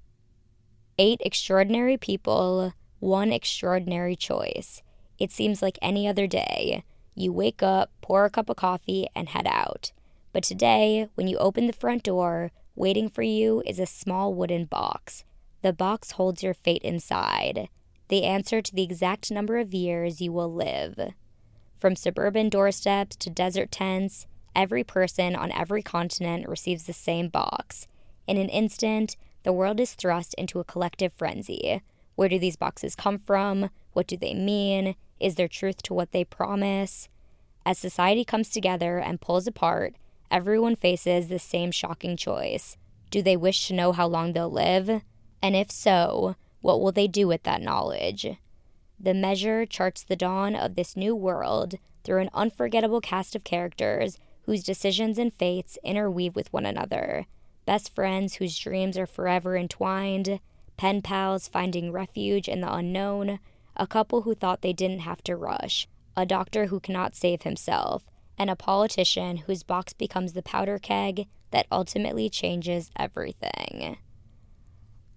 Eight 1.00 1.22
extraordinary 1.24 1.96
people, 1.96 2.74
one 3.00 3.32
extraordinary 3.32 4.17
choice. 4.17 4.82
It 5.17 5.32
seems 5.32 5.62
like 5.62 5.79
any 5.82 6.06
other 6.06 6.27
day. 6.27 6.84
You 7.15 7.32
wake 7.32 7.63
up, 7.63 7.91
pour 8.01 8.25
a 8.25 8.29
cup 8.29 8.50
of 8.50 8.58
coffee, 8.58 9.08
and 9.15 9.29
head 9.29 9.48
out. 9.48 9.94
But 10.34 10.44
today, 10.44 11.08
when 11.15 11.29
you 11.29 11.38
open 11.38 11.67
the 11.67 11.74
front 11.74 12.03
door, 12.03 12.51
waiting 12.75 13.08
for 13.08 13.22
you 13.22 13.63
is 13.65 13.79
a 13.79 13.86
small 13.86 14.34
wooden 14.34 14.65
box. 14.65 15.24
The 15.62 15.72
box 15.72 16.12
holds 16.12 16.44
your 16.44 16.53
fate 16.53 16.82
inside, 16.82 17.70
the 18.10 18.25
answer 18.25 18.62
to 18.62 18.75
the 18.75 18.84
exact 18.84 19.32
number 19.32 19.58
of 19.58 19.74
years 19.74 20.20
you 20.20 20.34
will 20.34 20.53
live. 20.53 21.13
From 21.79 21.96
suburban 21.96 22.50
doorsteps 22.50 23.15
to 23.17 23.29
desert 23.29 23.72
tents, 23.72 24.25
every 24.55 24.84
person 24.84 25.36
on 25.36 25.51
every 25.51 25.84
continent 25.84 26.48
receives 26.48 26.86
the 26.86 26.93
same 26.93 27.29
box. 27.29 27.88
In 28.25 28.38
an 28.38 28.50
instant, 28.50 29.15
the 29.43 29.53
world 29.53 29.79
is 29.79 29.93
thrust 29.93 30.34
into 30.36 30.60
a 30.60 30.63
collective 30.63 31.13
frenzy. 31.13 31.81
Where 32.15 32.29
do 32.29 32.39
these 32.39 32.55
boxes 32.55 32.96
come 32.96 33.19
from? 33.19 33.69
What 33.93 34.07
do 34.07 34.17
they 34.17 34.34
mean? 34.34 34.96
Is 35.19 35.36
there 35.36 35.48
truth 35.48 35.84
to 35.84 35.93
what 35.93 36.12
they 36.12 36.24
promise? 36.24 37.10
As 37.65 37.77
society 37.77 38.25
comes 38.25 38.50
together 38.50 38.98
and 38.98 39.22
pulls 39.22 39.46
apart, 39.46 39.96
everyone 40.31 40.75
faces 40.75 41.27
the 41.27 41.39
same 41.39 41.69
shocking 41.72 42.17
choice. 42.17 42.75
Do 43.12 43.22
they 43.22 43.38
wish 43.38 43.67
to 43.67 43.75
know 43.75 43.91
how 43.91 44.07
long 44.07 44.34
they'll 44.34 44.50
live? 44.50 45.01
And 45.41 45.55
if 45.55 45.69
so, 45.69 46.36
what 46.62 46.81
will 46.81 46.91
they 46.91 47.07
do 47.07 47.27
with 47.27 47.43
that 47.43 47.62
knowledge? 47.62 48.25
The 49.00 49.13
measure 49.13 49.66
charts 49.66 50.04
the 50.04 50.16
dawn 50.16 50.56
of 50.56 50.75
this 50.75 50.96
new 50.96 51.16
world 51.16 51.75
through 52.04 52.22
an 52.22 52.30
unforgettable 52.34 53.01
cast 53.01 53.36
of 53.36 53.44
characters 53.44 54.18
whose 54.44 54.63
decisions 54.63 55.18
and 55.18 55.34
fates 55.34 55.77
interweave 55.84 56.36
with 56.36 56.51
one 56.51 56.66
another. 56.66 57.25
Best 57.66 57.94
friends 57.94 58.36
whose 58.36 58.58
dreams 58.58 58.98
are 58.98 59.06
forever 59.06 59.58
entwined, 59.58 60.39
pen 60.77 61.01
pals 61.01 61.48
finding 61.48 61.92
refuge 61.92 62.48
in 62.48 62.62
the 62.62 62.74
unknown, 62.74 63.39
a 63.75 63.86
couple 63.86 64.22
who 64.22 64.34
thought 64.34 64.62
they 64.62 64.74
didn't 64.74 65.00
have 65.00 65.22
to 65.24 65.36
rush, 65.36 65.88
a 66.16 66.25
doctor 66.25 66.68
who 66.68 66.80
cannot 66.80 67.16
save 67.16 67.44
himself, 67.44 68.08
and 68.38 68.50
a 68.50 68.56
politician 68.56 69.38
whose 69.38 69.63
box 69.63 69.94
becomes 69.94 70.34
the 70.34 70.42
powder 70.42 70.80
keg 70.80 71.27
that 71.51 71.68
ultimately 71.72 72.30
changes 72.30 72.89
everything. 72.96 73.98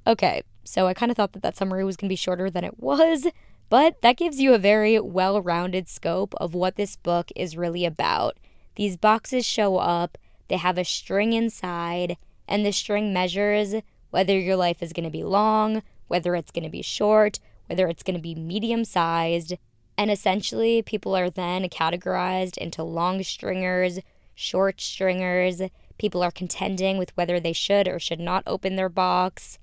Okay, 0.07 0.43
so 0.65 0.87
I 0.87 0.95
kind 0.95 1.11
of 1.11 1.17
thought 1.17 1.33
that 1.33 1.43
that 1.43 1.57
summary 1.57 1.85
was 1.85 1.97
going 1.97 2.09
to 2.09 2.13
be 2.13 2.17
shorter 2.17 2.51
than 2.51 2.65
it 2.65 2.81
was, 2.81 3.27
but 3.71 4.03
that 4.03 4.19
gives 4.19 4.39
you 4.39 4.53
a 4.53 4.59
very 4.59 5.01
well 5.01 5.41
rounded 5.41 5.89
scope 5.89 6.35
of 6.37 6.55
what 6.55 6.77
this 6.77 6.97
book 6.97 7.31
is 7.35 7.57
really 7.57 7.87
about. 7.87 8.37
These 8.75 8.99
boxes 8.99 9.47
show 9.47 9.79
up, 9.79 10.19
they 10.49 10.57
have 10.57 10.77
a 10.77 10.85
string 10.85 11.33
inside, 11.33 12.19
and 12.47 12.67
the 12.67 12.73
string 12.73 13.13
measures 13.13 13.77
whether 14.11 14.39
your 14.39 14.57
life 14.57 14.83
is 14.83 14.93
going 14.93 15.05
to 15.05 15.11
be 15.11 15.23
long, 15.23 15.83
whether 16.09 16.35
it's 16.35 16.51
going 16.51 16.65
to 16.65 16.71
be 16.71 16.83
short, 16.83 17.39
whether 17.67 17.89
it's 17.89 18.03
going 18.03 18.17
to 18.17 18.23
be 18.23 18.35
medium 18.35 18.85
sized. 18.85 19.55
And 19.97 20.11
essentially, 20.11 20.83
people 20.83 21.17
are 21.17 21.31
then 21.31 21.69
categorized 21.69 22.59
into 22.59 22.83
long 22.83 23.23
stringers, 23.23 24.01
short 24.35 24.81
stringers. 24.81 25.63
People 25.99 26.23
are 26.23 26.31
contending 26.31 26.99
with 26.99 27.17
whether 27.17 27.39
they 27.39 27.53
should 27.53 27.87
or 27.87 27.99
should 27.99 28.21
not 28.21 28.43
open 28.47 28.77
their 28.77 28.89
box. 28.89 29.59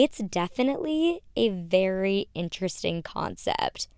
It's 0.00 0.18
definitely 0.18 1.22
a 1.34 1.48
very 1.48 2.28
interesting 2.32 3.02
concept. 3.02 3.88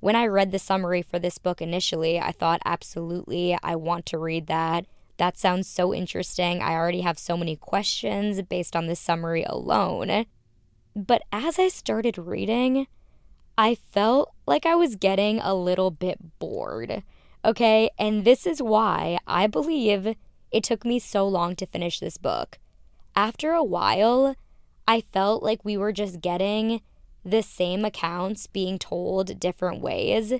When 0.00 0.16
I 0.16 0.26
read 0.26 0.50
the 0.50 0.58
summary 0.58 1.02
for 1.02 1.20
this 1.20 1.38
book 1.38 1.62
initially, 1.62 2.18
I 2.18 2.32
thought, 2.32 2.60
absolutely, 2.64 3.56
I 3.62 3.76
want 3.76 4.06
to 4.06 4.18
read 4.18 4.48
that. 4.48 4.86
That 5.18 5.38
sounds 5.38 5.68
so 5.68 5.94
interesting. 5.94 6.60
I 6.60 6.72
already 6.72 7.02
have 7.02 7.16
so 7.16 7.36
many 7.36 7.54
questions 7.54 8.42
based 8.42 8.74
on 8.74 8.88
this 8.88 8.98
summary 8.98 9.44
alone. 9.44 10.26
But 10.96 11.22
as 11.30 11.60
I 11.60 11.68
started 11.68 12.18
reading, 12.18 12.88
I 13.56 13.76
felt 13.76 14.34
like 14.48 14.66
I 14.66 14.74
was 14.74 14.96
getting 14.96 15.38
a 15.38 15.54
little 15.54 15.92
bit 15.92 16.40
bored. 16.40 17.04
Okay, 17.44 17.88
and 18.00 18.24
this 18.24 18.48
is 18.48 18.60
why 18.60 19.20
I 19.28 19.46
believe 19.46 20.16
it 20.50 20.64
took 20.64 20.84
me 20.84 20.98
so 20.98 21.28
long 21.28 21.54
to 21.54 21.66
finish 21.66 22.00
this 22.00 22.16
book. 22.16 22.58
After 23.14 23.52
a 23.52 23.62
while, 23.62 24.34
I 24.88 25.00
felt 25.00 25.42
like 25.42 25.64
we 25.64 25.76
were 25.76 25.92
just 25.92 26.20
getting 26.20 26.80
the 27.24 27.42
same 27.42 27.84
accounts 27.84 28.46
being 28.46 28.78
told 28.78 29.40
different 29.40 29.80
ways. 29.80 30.34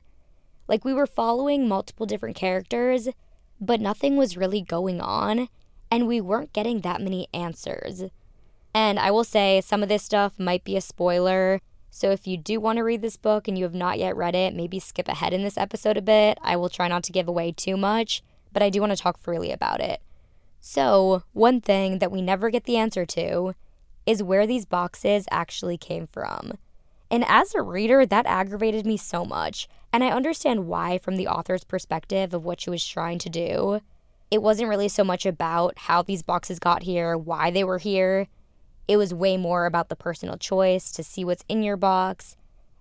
Like 0.68 0.84
we 0.84 0.94
were 0.94 1.06
following 1.06 1.68
multiple 1.68 2.06
different 2.06 2.36
characters, 2.36 3.08
but 3.60 3.80
nothing 3.80 4.16
was 4.16 4.36
really 4.36 4.60
going 4.60 5.00
on, 5.00 5.48
and 5.90 6.06
we 6.06 6.20
weren't 6.20 6.52
getting 6.52 6.80
that 6.80 7.00
many 7.00 7.26
answers. 7.34 8.04
And 8.72 8.98
I 8.98 9.10
will 9.10 9.24
say 9.24 9.60
some 9.60 9.82
of 9.82 9.88
this 9.88 10.02
stuff 10.02 10.38
might 10.38 10.62
be 10.62 10.76
a 10.76 10.80
spoiler. 10.80 11.60
So 11.90 12.10
if 12.10 12.26
you 12.26 12.36
do 12.36 12.60
want 12.60 12.76
to 12.76 12.84
read 12.84 13.00
this 13.00 13.16
book 13.16 13.48
and 13.48 13.56
you 13.56 13.64
have 13.64 13.74
not 13.74 13.98
yet 13.98 14.16
read 14.16 14.34
it, 14.34 14.54
maybe 14.54 14.78
skip 14.78 15.08
ahead 15.08 15.32
in 15.32 15.42
this 15.42 15.56
episode 15.56 15.96
a 15.96 16.02
bit. 16.02 16.38
I 16.42 16.56
will 16.56 16.68
try 16.68 16.86
not 16.86 17.02
to 17.04 17.12
give 17.12 17.26
away 17.26 17.52
too 17.52 17.76
much, 17.76 18.22
but 18.52 18.62
I 18.62 18.70
do 18.70 18.80
want 18.80 18.90
to 18.92 19.02
talk 19.02 19.18
freely 19.18 19.50
about 19.50 19.80
it. 19.80 20.02
So, 20.60 21.22
one 21.32 21.60
thing 21.60 22.00
that 22.00 22.12
we 22.12 22.20
never 22.20 22.50
get 22.50 22.64
the 22.64 22.76
answer 22.76 23.06
to 23.06 23.54
is 24.06 24.22
where 24.22 24.46
these 24.46 24.64
boxes 24.64 25.26
actually 25.30 25.76
came 25.76 26.06
from. 26.06 26.52
And 27.10 27.24
as 27.28 27.54
a 27.54 27.62
reader, 27.62 28.06
that 28.06 28.26
aggravated 28.26 28.86
me 28.86 28.96
so 28.96 29.24
much. 29.24 29.68
And 29.92 30.02
I 30.02 30.08
understand 30.08 30.66
why 30.66 30.98
from 30.98 31.16
the 31.16 31.28
author's 31.28 31.64
perspective 31.64 32.32
of 32.32 32.44
what 32.44 32.60
she 32.60 32.70
was 32.70 32.86
trying 32.86 33.18
to 33.18 33.28
do. 33.28 33.80
It 34.30 34.42
wasn't 34.42 34.68
really 34.68 34.88
so 34.88 35.04
much 35.04 35.24
about 35.24 35.78
how 35.78 36.02
these 36.02 36.22
boxes 36.22 36.58
got 36.58 36.82
here, 36.82 37.16
why 37.16 37.50
they 37.50 37.62
were 37.62 37.78
here. 37.78 38.26
It 38.88 38.96
was 38.96 39.14
way 39.14 39.36
more 39.36 39.66
about 39.66 39.88
the 39.88 39.96
personal 39.96 40.36
choice 40.36 40.90
to 40.92 41.02
see 41.02 41.24
what's 41.24 41.44
in 41.48 41.62
your 41.62 41.76
box, 41.76 42.36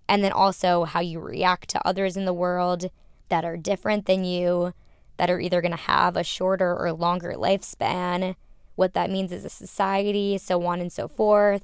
and 0.07 0.23
then 0.23 0.31
also 0.31 0.83
how 0.83 0.99
you 0.99 1.19
react 1.19 1.69
to 1.69 1.87
others 1.87 2.17
in 2.17 2.25
the 2.25 2.33
world 2.33 2.89
that 3.29 3.45
are 3.45 3.57
different 3.57 4.05
than 4.05 4.23
you, 4.23 4.73
that 5.17 5.29
are 5.29 5.39
either 5.39 5.61
going 5.61 5.71
to 5.71 5.77
have 5.77 6.15
a 6.15 6.23
shorter 6.23 6.75
or 6.75 6.93
longer 6.93 7.33
lifespan, 7.33 8.35
what 8.75 8.93
that 8.93 9.09
means 9.09 9.31
as 9.31 9.45
a 9.45 9.49
society, 9.49 10.37
so 10.37 10.65
on 10.65 10.79
and 10.79 10.91
so 10.91 11.07
forth. 11.07 11.63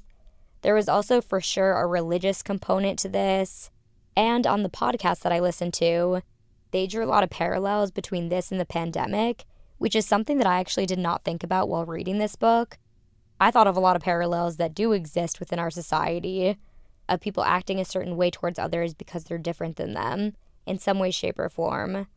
There 0.61 0.75
was 0.75 0.89
also 0.89 1.21
for 1.21 1.41
sure 1.41 1.73
a 1.73 1.85
religious 1.87 2.41
component 2.41 2.99
to 2.99 3.09
this. 3.09 3.69
And 4.15 4.45
on 4.45 4.63
the 4.63 4.69
podcast 4.69 5.21
that 5.21 5.31
I 5.31 5.39
listened 5.39 5.73
to, 5.75 6.21
they 6.71 6.87
drew 6.87 7.03
a 7.03 7.07
lot 7.07 7.23
of 7.23 7.29
parallels 7.29 7.91
between 7.91 8.29
this 8.29 8.51
and 8.51 8.59
the 8.59 8.65
pandemic, 8.65 9.45
which 9.77 9.95
is 9.95 10.05
something 10.05 10.37
that 10.37 10.47
I 10.47 10.59
actually 10.59 10.85
did 10.85 10.99
not 10.99 11.23
think 11.23 11.43
about 11.43 11.69
while 11.69 11.85
reading 11.85 12.17
this 12.17 12.35
book. 12.35 12.77
I 13.39 13.51
thought 13.51 13.67
of 13.67 13.75
a 13.75 13.81
lot 13.81 13.95
of 13.95 14.01
parallels 14.01 14.57
that 14.57 14.75
do 14.75 14.91
exist 14.91 15.39
within 15.39 15.59
our 15.59 15.71
society 15.71 16.57
of 17.09 17.19
people 17.19 17.43
acting 17.43 17.79
a 17.79 17.85
certain 17.85 18.15
way 18.15 18.29
towards 18.29 18.59
others 18.59 18.93
because 18.93 19.23
they're 19.23 19.37
different 19.37 19.77
than 19.77 19.93
them 19.93 20.33
in 20.65 20.77
some 20.77 20.99
way, 20.99 21.11
shape, 21.11 21.39
or 21.39 21.49
form. 21.49 22.07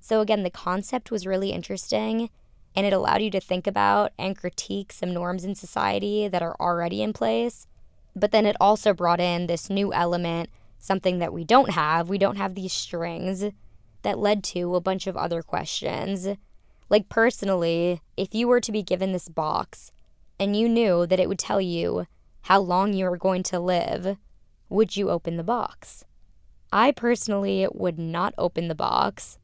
So, 0.00 0.20
again, 0.20 0.42
the 0.42 0.50
concept 0.50 1.10
was 1.10 1.26
really 1.26 1.50
interesting 1.50 2.28
and 2.76 2.84
it 2.84 2.92
allowed 2.92 3.22
you 3.22 3.30
to 3.30 3.40
think 3.40 3.66
about 3.66 4.12
and 4.18 4.36
critique 4.36 4.92
some 4.92 5.14
norms 5.14 5.44
in 5.44 5.54
society 5.54 6.28
that 6.28 6.42
are 6.42 6.54
already 6.60 7.02
in 7.02 7.14
place. 7.14 7.66
But 8.14 8.32
then 8.32 8.44
it 8.44 8.56
also 8.60 8.92
brought 8.92 9.20
in 9.20 9.46
this 9.46 9.70
new 9.70 9.94
element, 9.94 10.50
something 10.78 11.18
that 11.18 11.32
we 11.32 11.42
don't 11.42 11.70
have. 11.70 12.10
We 12.10 12.18
don't 12.18 12.36
have 12.36 12.54
these 12.54 12.74
strings 12.74 13.46
that 14.02 14.18
led 14.18 14.44
to 14.44 14.74
a 14.74 14.80
bunch 14.80 15.06
of 15.06 15.16
other 15.16 15.42
questions. 15.42 16.28
Like, 16.88 17.08
personally, 17.08 18.02
if 18.16 18.34
you 18.34 18.46
were 18.46 18.60
to 18.60 18.70
be 18.70 18.82
given 18.82 19.12
this 19.12 19.28
box 19.28 19.90
and 20.38 20.54
you 20.54 20.68
knew 20.68 21.06
that 21.06 21.18
it 21.18 21.28
would 21.28 21.38
tell 21.38 21.60
you 21.60 22.06
how 22.42 22.60
long 22.60 22.92
you 22.92 23.06
were 23.06 23.16
going 23.16 23.42
to 23.44 23.58
live, 23.58 24.18
would 24.68 24.96
you 24.96 25.10
open 25.10 25.36
the 25.36 25.42
box? 25.42 26.04
I 26.72 26.92
personally 26.92 27.66
would 27.72 27.98
not 27.98 28.34
open 28.36 28.68
the 28.68 28.74
box, 28.74 29.38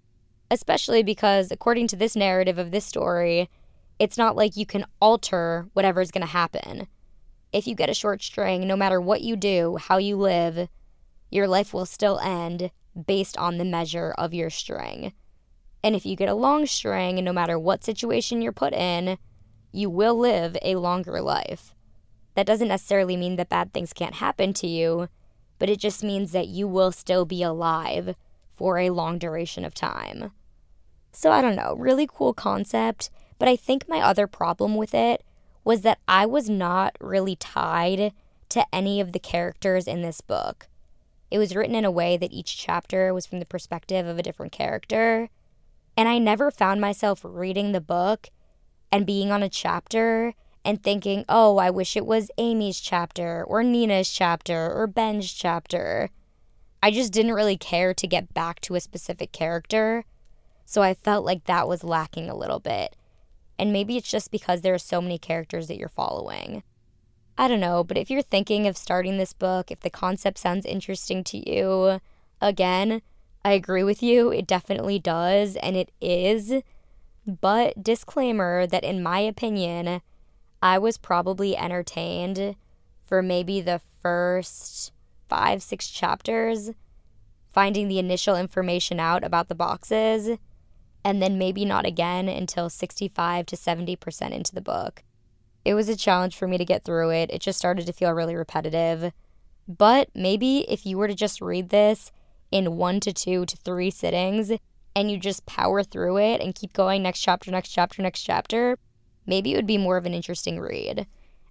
especially 0.52 1.02
because, 1.02 1.50
according 1.50 1.88
to 1.88 1.96
this 1.96 2.14
narrative 2.14 2.58
of 2.58 2.70
this 2.70 2.84
story, 2.84 3.48
it's 3.98 4.18
not 4.18 4.36
like 4.36 4.54
you 4.54 4.66
can 4.66 4.84
alter 5.00 5.66
whatever's 5.72 6.10
going 6.10 6.26
to 6.26 6.32
happen. 6.32 6.86
If 7.54 7.66
you 7.66 7.74
get 7.74 7.88
a 7.88 7.94
short 7.94 8.22
string, 8.22 8.66
no 8.68 8.76
matter 8.76 9.00
what 9.00 9.22
you 9.22 9.34
do, 9.34 9.78
how 9.78 9.96
you 9.96 10.16
live, 10.16 10.68
your 11.30 11.48
life 11.48 11.72
will 11.72 11.86
still 11.86 12.18
end 12.18 12.70
based 13.06 13.38
on 13.38 13.56
the 13.56 13.64
measure 13.64 14.14
of 14.18 14.34
your 14.34 14.50
string. 14.50 15.14
And 15.82 15.96
if 15.96 16.04
you 16.04 16.16
get 16.16 16.28
a 16.28 16.34
long 16.34 16.66
string, 16.66 17.24
no 17.24 17.32
matter 17.32 17.58
what 17.58 17.82
situation 17.82 18.42
you're 18.42 18.52
put 18.52 18.74
in, 18.74 19.16
you 19.72 19.88
will 19.88 20.18
live 20.18 20.54
a 20.60 20.76
longer 20.76 21.22
life. 21.22 21.74
That 22.34 22.46
doesn't 22.46 22.68
necessarily 22.68 23.16
mean 23.16 23.36
that 23.36 23.48
bad 23.48 23.72
things 23.72 23.94
can't 23.94 24.16
happen 24.16 24.52
to 24.54 24.66
you, 24.66 25.08
but 25.58 25.70
it 25.70 25.78
just 25.78 26.04
means 26.04 26.32
that 26.32 26.48
you 26.48 26.68
will 26.68 26.92
still 26.92 27.24
be 27.24 27.42
alive 27.42 28.14
for 28.52 28.78
a 28.78 28.90
long 28.90 29.18
duration 29.18 29.64
of 29.64 29.72
time. 29.72 30.32
So 31.12 31.30
I 31.30 31.42
don't 31.42 31.56
know, 31.56 31.74
really 31.78 32.08
cool 32.10 32.32
concept, 32.32 33.10
but 33.38 33.48
I 33.48 33.56
think 33.56 33.88
my 33.88 34.00
other 34.00 34.26
problem 34.26 34.74
with 34.74 34.94
it 34.94 35.22
was 35.64 35.82
that 35.82 35.98
I 36.08 36.26
was 36.26 36.48
not 36.48 36.96
really 37.00 37.36
tied 37.36 38.12
to 38.48 38.66
any 38.72 39.00
of 39.00 39.12
the 39.12 39.18
characters 39.18 39.86
in 39.86 40.02
this 40.02 40.20
book. 40.20 40.68
It 41.30 41.38
was 41.38 41.54
written 41.56 41.74
in 41.74 41.84
a 41.84 41.90
way 41.90 42.16
that 42.16 42.32
each 42.32 42.56
chapter 42.58 43.14
was 43.14 43.26
from 43.26 43.38
the 43.38 43.46
perspective 43.46 44.06
of 44.06 44.18
a 44.18 44.22
different 44.22 44.52
character, 44.52 45.28
and 45.96 46.08
I 46.08 46.18
never 46.18 46.50
found 46.50 46.80
myself 46.80 47.20
reading 47.24 47.72
the 47.72 47.80
book 47.80 48.28
and 48.90 49.06
being 49.06 49.30
on 49.30 49.42
a 49.42 49.48
chapter 49.48 50.34
and 50.64 50.82
thinking, 50.82 51.24
oh, 51.28 51.58
I 51.58 51.70
wish 51.70 51.96
it 51.96 52.06
was 52.06 52.30
Amy's 52.38 52.80
chapter 52.80 53.44
or 53.44 53.62
Nina's 53.62 54.10
chapter 54.10 54.72
or 54.72 54.86
Ben's 54.86 55.32
chapter. 55.32 56.10
I 56.82 56.90
just 56.90 57.12
didn't 57.12 57.32
really 57.32 57.56
care 57.56 57.94
to 57.94 58.06
get 58.06 58.34
back 58.34 58.60
to 58.62 58.74
a 58.74 58.80
specific 58.80 59.32
character. 59.32 60.04
So 60.64 60.82
I 60.82 60.94
felt 60.94 61.24
like 61.24 61.44
that 61.44 61.68
was 61.68 61.84
lacking 61.84 62.28
a 62.28 62.36
little 62.36 62.60
bit. 62.60 62.96
And 63.58 63.72
maybe 63.72 63.96
it's 63.96 64.10
just 64.10 64.30
because 64.30 64.62
there 64.62 64.74
are 64.74 64.78
so 64.78 65.00
many 65.00 65.18
characters 65.18 65.68
that 65.68 65.78
you're 65.78 65.88
following. 65.88 66.62
I 67.38 67.48
don't 67.48 67.60
know, 67.60 67.82
but 67.82 67.96
if 67.96 68.10
you're 68.10 68.22
thinking 68.22 68.66
of 68.66 68.76
starting 68.76 69.16
this 69.16 69.32
book, 69.32 69.70
if 69.70 69.80
the 69.80 69.90
concept 69.90 70.38
sounds 70.38 70.66
interesting 70.66 71.24
to 71.24 71.50
you, 71.50 72.00
again, 72.40 73.02
I 73.44 73.52
agree 73.52 73.82
with 73.82 74.02
you. 74.02 74.30
It 74.30 74.46
definitely 74.46 74.98
does, 74.98 75.56
and 75.56 75.76
it 75.76 75.90
is. 76.00 76.62
But 77.26 77.82
disclaimer 77.82 78.66
that 78.66 78.84
in 78.84 79.02
my 79.02 79.20
opinion, 79.20 80.00
I 80.60 80.78
was 80.78 80.98
probably 80.98 81.56
entertained 81.56 82.56
for 83.04 83.22
maybe 83.22 83.60
the 83.60 83.80
first 84.00 84.92
five, 85.28 85.62
six 85.62 85.88
chapters, 85.88 86.70
finding 87.52 87.88
the 87.88 87.98
initial 87.98 88.36
information 88.36 89.00
out 89.00 89.24
about 89.24 89.48
the 89.48 89.54
boxes, 89.54 90.38
and 91.04 91.22
then 91.22 91.38
maybe 91.38 91.64
not 91.64 91.86
again 91.86 92.28
until 92.28 92.70
65 92.70 93.46
to 93.46 93.56
70% 93.56 94.30
into 94.30 94.54
the 94.54 94.60
book. 94.60 95.02
It 95.64 95.74
was 95.74 95.88
a 95.88 95.96
challenge 95.96 96.36
for 96.36 96.48
me 96.48 96.58
to 96.58 96.64
get 96.64 96.84
through 96.84 97.10
it. 97.10 97.30
It 97.30 97.40
just 97.40 97.58
started 97.58 97.86
to 97.86 97.92
feel 97.92 98.12
really 98.12 98.34
repetitive. 98.34 99.12
But 99.68 100.08
maybe 100.14 100.68
if 100.70 100.84
you 100.84 100.98
were 100.98 101.08
to 101.08 101.14
just 101.14 101.40
read 101.40 101.68
this 101.68 102.10
in 102.50 102.76
one 102.76 103.00
to 103.00 103.12
two 103.12 103.46
to 103.46 103.56
three 103.56 103.90
sittings, 103.90 104.52
and 104.94 105.10
you 105.10 105.18
just 105.18 105.46
power 105.46 105.82
through 105.82 106.18
it 106.18 106.40
and 106.40 106.54
keep 106.54 106.72
going 106.72 107.02
next 107.02 107.20
chapter, 107.20 107.50
next 107.50 107.70
chapter, 107.70 108.02
next 108.02 108.22
chapter, 108.22 108.78
maybe 109.26 109.52
it 109.52 109.56
would 109.56 109.66
be 109.66 109.78
more 109.78 109.96
of 109.96 110.06
an 110.06 110.14
interesting 110.14 110.60
read. 110.60 111.06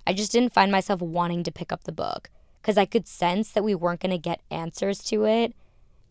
I 0.06 0.14
just 0.14 0.32
didn't 0.32 0.54
find 0.54 0.72
myself 0.72 1.02
wanting 1.02 1.44
to 1.44 1.52
pick 1.52 1.72
up 1.72 1.84
the 1.84 1.92
book 1.92 2.30
because 2.62 2.78
I 2.78 2.86
could 2.86 3.08
sense 3.08 3.52
that 3.52 3.64
we 3.64 3.76
weren't 3.76 4.02
going 4.02 4.12
to 4.12 4.18
get 4.18 4.42
answers 4.50 5.04
to 5.06 5.26
it. 5.26 5.56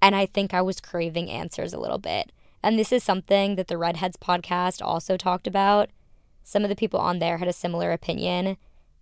And 0.02 0.16
I 0.16 0.26
think 0.26 0.54
I 0.54 0.62
was 0.62 0.80
craving 0.80 1.30
answers 1.30 1.72
a 1.72 1.80
little 1.80 1.98
bit. 1.98 2.32
And 2.62 2.78
this 2.78 2.92
is 2.92 3.02
something 3.02 3.56
that 3.56 3.68
the 3.68 3.78
Redheads 3.78 4.16
podcast 4.16 4.82
also 4.82 5.16
talked 5.16 5.46
about. 5.46 5.90
Some 6.42 6.62
of 6.62 6.68
the 6.68 6.76
people 6.76 7.00
on 7.00 7.18
there 7.18 7.38
had 7.38 7.48
a 7.48 7.52
similar 7.52 7.92
opinion 7.92 8.56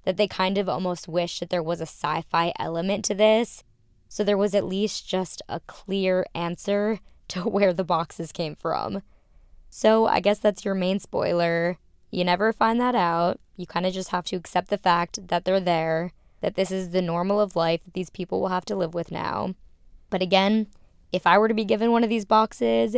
that 0.04 0.16
they 0.16 0.28
kind 0.28 0.58
of 0.58 0.68
almost 0.68 1.08
wish 1.08 1.40
that 1.40 1.50
there 1.50 1.62
was 1.62 1.80
a 1.80 1.86
sci 1.86 2.22
fi 2.22 2.52
element 2.58 3.04
to 3.06 3.14
this. 3.14 3.64
So 4.08 4.24
there 4.24 4.38
was 4.38 4.54
at 4.54 4.64
least 4.64 5.08
just 5.08 5.42
a 5.48 5.60
clear 5.60 6.24
answer 6.34 7.00
to 7.28 7.42
where 7.42 7.72
the 7.72 7.84
boxes 7.84 8.32
came 8.32 8.54
from. 8.54 9.02
So 9.68 10.06
I 10.06 10.20
guess 10.20 10.38
that's 10.38 10.64
your 10.64 10.74
main 10.74 10.98
spoiler. 10.98 11.78
You 12.10 12.24
never 12.24 12.52
find 12.52 12.80
that 12.80 12.94
out. 12.94 13.38
You 13.56 13.66
kind 13.66 13.84
of 13.84 13.92
just 13.92 14.10
have 14.10 14.24
to 14.26 14.36
accept 14.36 14.68
the 14.68 14.78
fact 14.78 15.28
that 15.28 15.44
they're 15.44 15.60
there, 15.60 16.12
that 16.40 16.54
this 16.54 16.70
is 16.70 16.90
the 16.90 17.02
normal 17.02 17.40
of 17.40 17.54
life 17.54 17.84
that 17.84 17.92
these 17.92 18.08
people 18.08 18.40
will 18.40 18.48
have 18.48 18.64
to 18.66 18.76
live 18.76 18.94
with 18.94 19.10
now. 19.10 19.54
But 20.08 20.22
again, 20.22 20.68
if 21.12 21.26
I 21.26 21.36
were 21.36 21.48
to 21.48 21.54
be 21.54 21.64
given 21.64 21.92
one 21.92 22.04
of 22.04 22.08
these 22.08 22.24
boxes, 22.24 22.96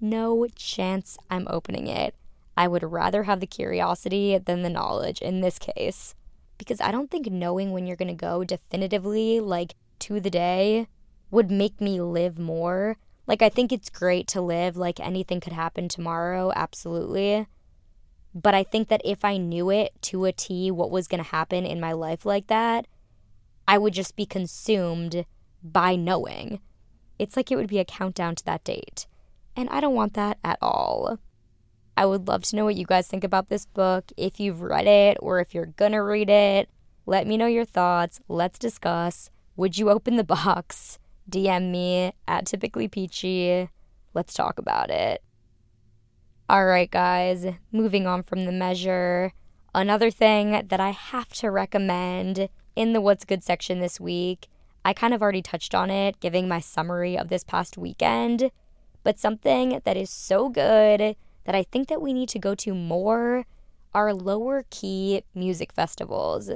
no 0.00 0.46
chance 0.54 1.18
I'm 1.30 1.46
opening 1.50 1.86
it. 1.86 2.14
I 2.56 2.68
would 2.68 2.82
rather 2.82 3.24
have 3.24 3.40
the 3.40 3.46
curiosity 3.46 4.38
than 4.38 4.62
the 4.62 4.70
knowledge 4.70 5.22
in 5.22 5.40
this 5.40 5.58
case. 5.58 6.14
Because 6.58 6.80
I 6.80 6.90
don't 6.90 7.10
think 7.10 7.30
knowing 7.30 7.72
when 7.72 7.86
you're 7.86 7.96
going 7.96 8.08
to 8.08 8.14
go 8.14 8.44
definitively, 8.44 9.40
like 9.40 9.74
to 10.00 10.20
the 10.20 10.30
day, 10.30 10.88
would 11.30 11.50
make 11.50 11.80
me 11.80 12.00
live 12.00 12.38
more. 12.38 12.96
Like, 13.26 13.42
I 13.42 13.48
think 13.48 13.72
it's 13.72 13.88
great 13.88 14.26
to 14.28 14.40
live 14.40 14.76
like 14.76 15.00
anything 15.00 15.40
could 15.40 15.52
happen 15.52 15.88
tomorrow, 15.88 16.52
absolutely. 16.54 17.46
But 18.34 18.54
I 18.54 18.62
think 18.62 18.88
that 18.88 19.02
if 19.04 19.24
I 19.24 19.36
knew 19.36 19.70
it 19.70 19.92
to 20.02 20.24
a 20.24 20.32
T 20.32 20.70
what 20.70 20.90
was 20.90 21.08
going 21.08 21.22
to 21.22 21.30
happen 21.30 21.64
in 21.64 21.80
my 21.80 21.92
life 21.92 22.26
like 22.26 22.48
that, 22.48 22.86
I 23.66 23.78
would 23.78 23.94
just 23.94 24.16
be 24.16 24.26
consumed 24.26 25.24
by 25.62 25.96
knowing. 25.96 26.60
It's 27.18 27.36
like 27.36 27.50
it 27.50 27.56
would 27.56 27.68
be 27.68 27.78
a 27.78 27.84
countdown 27.84 28.34
to 28.36 28.44
that 28.44 28.64
date. 28.64 29.06
And 29.56 29.68
I 29.70 29.80
don't 29.80 29.94
want 29.94 30.14
that 30.14 30.38
at 30.44 30.58
all. 30.62 31.18
I 31.96 32.06
would 32.06 32.28
love 32.28 32.44
to 32.44 32.56
know 32.56 32.64
what 32.64 32.76
you 32.76 32.86
guys 32.86 33.08
think 33.08 33.24
about 33.24 33.48
this 33.48 33.66
book. 33.66 34.10
If 34.16 34.40
you've 34.40 34.62
read 34.62 34.86
it 34.86 35.18
or 35.20 35.40
if 35.40 35.54
you're 35.54 35.66
gonna 35.66 36.02
read 36.02 36.30
it, 36.30 36.70
let 37.06 37.26
me 37.26 37.36
know 37.36 37.46
your 37.46 37.64
thoughts. 37.64 38.20
Let's 38.28 38.58
discuss. 38.58 39.30
Would 39.56 39.76
you 39.76 39.90
open 39.90 40.16
the 40.16 40.24
box? 40.36 40.98
DM 41.28 41.70
me 41.70 42.12
at 42.26 42.46
typically 42.46 42.88
peachy. 42.88 43.68
Let's 44.14 44.34
talk 44.34 44.58
about 44.58 44.90
it. 44.90 45.22
All 46.48 46.66
right, 46.66 46.90
guys, 46.90 47.46
moving 47.70 48.06
on 48.06 48.22
from 48.22 48.44
the 48.44 48.52
measure. 48.52 49.32
Another 49.74 50.10
thing 50.10 50.66
that 50.66 50.80
I 50.80 50.90
have 50.90 51.28
to 51.34 51.50
recommend 51.50 52.48
in 52.74 52.92
the 52.92 53.00
What's 53.00 53.24
Good 53.24 53.44
section 53.44 53.78
this 53.78 54.00
week, 54.00 54.48
I 54.84 54.92
kind 54.92 55.14
of 55.14 55.22
already 55.22 55.42
touched 55.42 55.74
on 55.74 55.90
it, 55.90 56.18
giving 56.18 56.48
my 56.48 56.58
summary 56.58 57.16
of 57.16 57.28
this 57.28 57.44
past 57.44 57.78
weekend, 57.78 58.50
but 59.02 59.18
something 59.18 59.80
that 59.84 59.96
is 59.96 60.10
so 60.10 60.48
good 60.48 61.16
that 61.44 61.54
I 61.54 61.62
think 61.62 61.88
that 61.88 62.02
we 62.02 62.12
need 62.12 62.28
to 62.30 62.38
go 62.38 62.54
to 62.56 62.74
more 62.74 63.46
are 63.92 64.14
lower 64.14 64.64
key 64.70 65.22
music 65.34 65.72
festivals. 65.72 66.50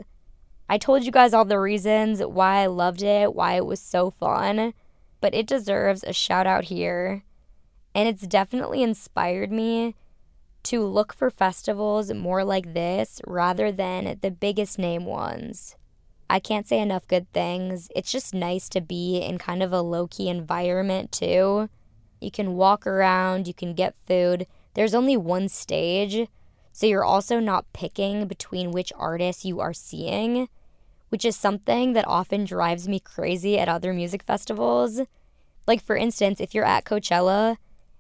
I 0.69 0.79
told 0.79 1.05
you 1.05 1.11
guys 1.11 1.35
all 1.35 1.45
the 1.45 1.59
reasons 1.59 2.21
why 2.21 2.63
I 2.63 2.67
loved 2.67 3.03
it, 3.03 3.35
why 3.35 3.55
it 3.55 3.67
was 3.67 3.81
so 3.81 4.11
fun, 4.11 4.73
but 5.21 5.35
it 5.35 5.47
deserves 5.47 6.05
a 6.05 6.13
shout 6.13 6.47
out 6.47 6.65
here. 6.65 7.25
And 7.95 8.09
it's 8.09 8.27
definitely 8.27 8.83
inspired 8.83 9.53
me 9.53 9.95
to 10.65 10.83
look 10.83 11.13
for 11.13 11.31
festivals 11.31 12.13
more 12.13 12.45
like 12.45 12.73
this 12.73 13.21
rather 13.27 13.71
than 13.71 14.19
the 14.23 14.31
biggest 14.31 14.79
name 14.79 15.05
ones. 15.05 15.77
I 16.29 16.41
can't 16.41 16.67
say 16.67 16.81
enough 16.81 17.07
good 17.07 17.31
things. 17.33 17.89
It's 17.95 18.11
just 18.11 18.35
nice 18.35 18.69
to 18.71 18.81
be 18.81 19.19
in 19.19 19.39
kind 19.39 19.63
of 19.63 19.73
a 19.73 19.83
low 19.83 20.07
key 20.07 20.29
environment 20.29 21.13
too. 21.13 21.69
You 22.25 22.31
can 22.31 22.57
walk 22.57 22.87
around, 22.87 23.47
you 23.47 23.55
can 23.55 23.75
get 23.75 23.95
food. 24.07 24.47
There's 24.75 24.95
only 24.95 25.17
one 25.17 25.49
stage, 25.49 26.27
so 26.73 26.87
you're 26.87 27.05
also 27.05 27.39
not 27.39 27.73
picking 27.73 28.27
between 28.27 28.73
which 28.73 28.93
artists 28.97 29.45
you 29.45 29.61
are 29.61 29.75
seeing, 29.75 30.49
which 31.11 31.25
is 31.25 31.37
something 31.37 31.93
that 31.93 32.09
often 32.09 32.45
drives 32.45 32.89
me 32.89 32.99
crazy 32.99 33.59
at 33.59 33.69
other 33.69 33.93
music 33.93 34.23
festivals. 34.23 35.03
Like, 35.67 35.83
for 35.83 35.97
instance, 35.97 36.41
if 36.41 36.55
you're 36.55 36.65
at 36.65 36.85
Coachella 36.85 37.59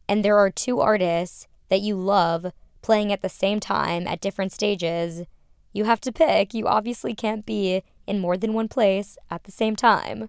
and 0.08 0.24
there 0.24 0.38
are 0.38 0.50
two 0.50 0.80
artists 0.80 1.46
that 1.68 1.82
you 1.82 1.94
love 1.94 2.52
playing 2.82 3.12
at 3.12 3.22
the 3.22 3.28
same 3.28 3.60
time 3.60 4.06
at 4.06 4.20
different 4.20 4.52
stages, 4.52 5.22
you 5.72 5.84
have 5.84 6.00
to 6.00 6.12
pick. 6.12 6.54
You 6.54 6.66
obviously 6.66 7.14
can't 7.14 7.44
be 7.44 7.82
in 8.06 8.20
more 8.20 8.36
than 8.36 8.54
one 8.54 8.68
place 8.68 9.18
at 9.30 9.44
the 9.44 9.52
same 9.52 9.76
time. 9.76 10.28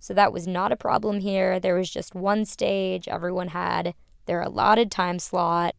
So 0.00 0.14
that 0.14 0.32
was 0.32 0.48
not 0.48 0.72
a 0.72 0.76
problem 0.76 1.20
here. 1.20 1.60
There 1.60 1.76
was 1.76 1.90
just 1.90 2.14
one 2.14 2.46
stage, 2.46 3.06
everyone 3.06 3.48
had 3.48 3.94
their 4.24 4.40
allotted 4.40 4.90
time 4.90 5.18
slot, 5.18 5.76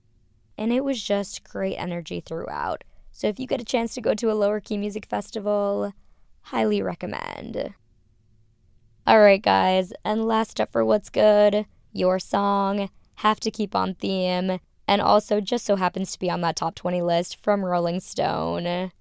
and 0.58 0.72
it 0.72 0.84
was 0.84 1.04
just 1.04 1.44
great 1.44 1.76
energy 1.76 2.22
throughout. 2.22 2.84
So 3.12 3.28
if 3.28 3.40
you 3.40 3.48
get 3.48 3.62
a 3.62 3.66
chance 3.66 3.96
to 3.96 4.02
go 4.02 4.14
to 4.14 4.32
a 4.32 4.34
lower 4.34 4.60
key 4.60 4.78
music 4.78 5.08
festival, 5.08 5.94
highly 6.44 6.82
recommend. 6.84 7.74
All 9.08 9.20
right, 9.20 9.42
guys, 9.42 9.92
and 10.06 10.26
last 10.26 10.62
up 10.62 10.72
for 10.72 10.86
what's 10.86 11.10
good, 11.10 11.66
your 11.92 12.20
song, 12.20 12.90
Have 13.16 13.40
to 13.40 13.50
Keep 13.50 13.76
on 13.76 13.96
Theme, 13.96 14.60
and 14.88 15.02
also 15.02 15.42
just 15.42 15.66
so 15.66 15.78
happens 15.78 16.12
to 16.12 16.20
be 16.20 16.30
on 16.30 16.42
that 16.42 16.56
top 16.56 16.76
20 16.76 17.02
list 17.02 17.42
from 17.42 17.66
Rolling 17.66 18.00
Stone. 18.00 18.92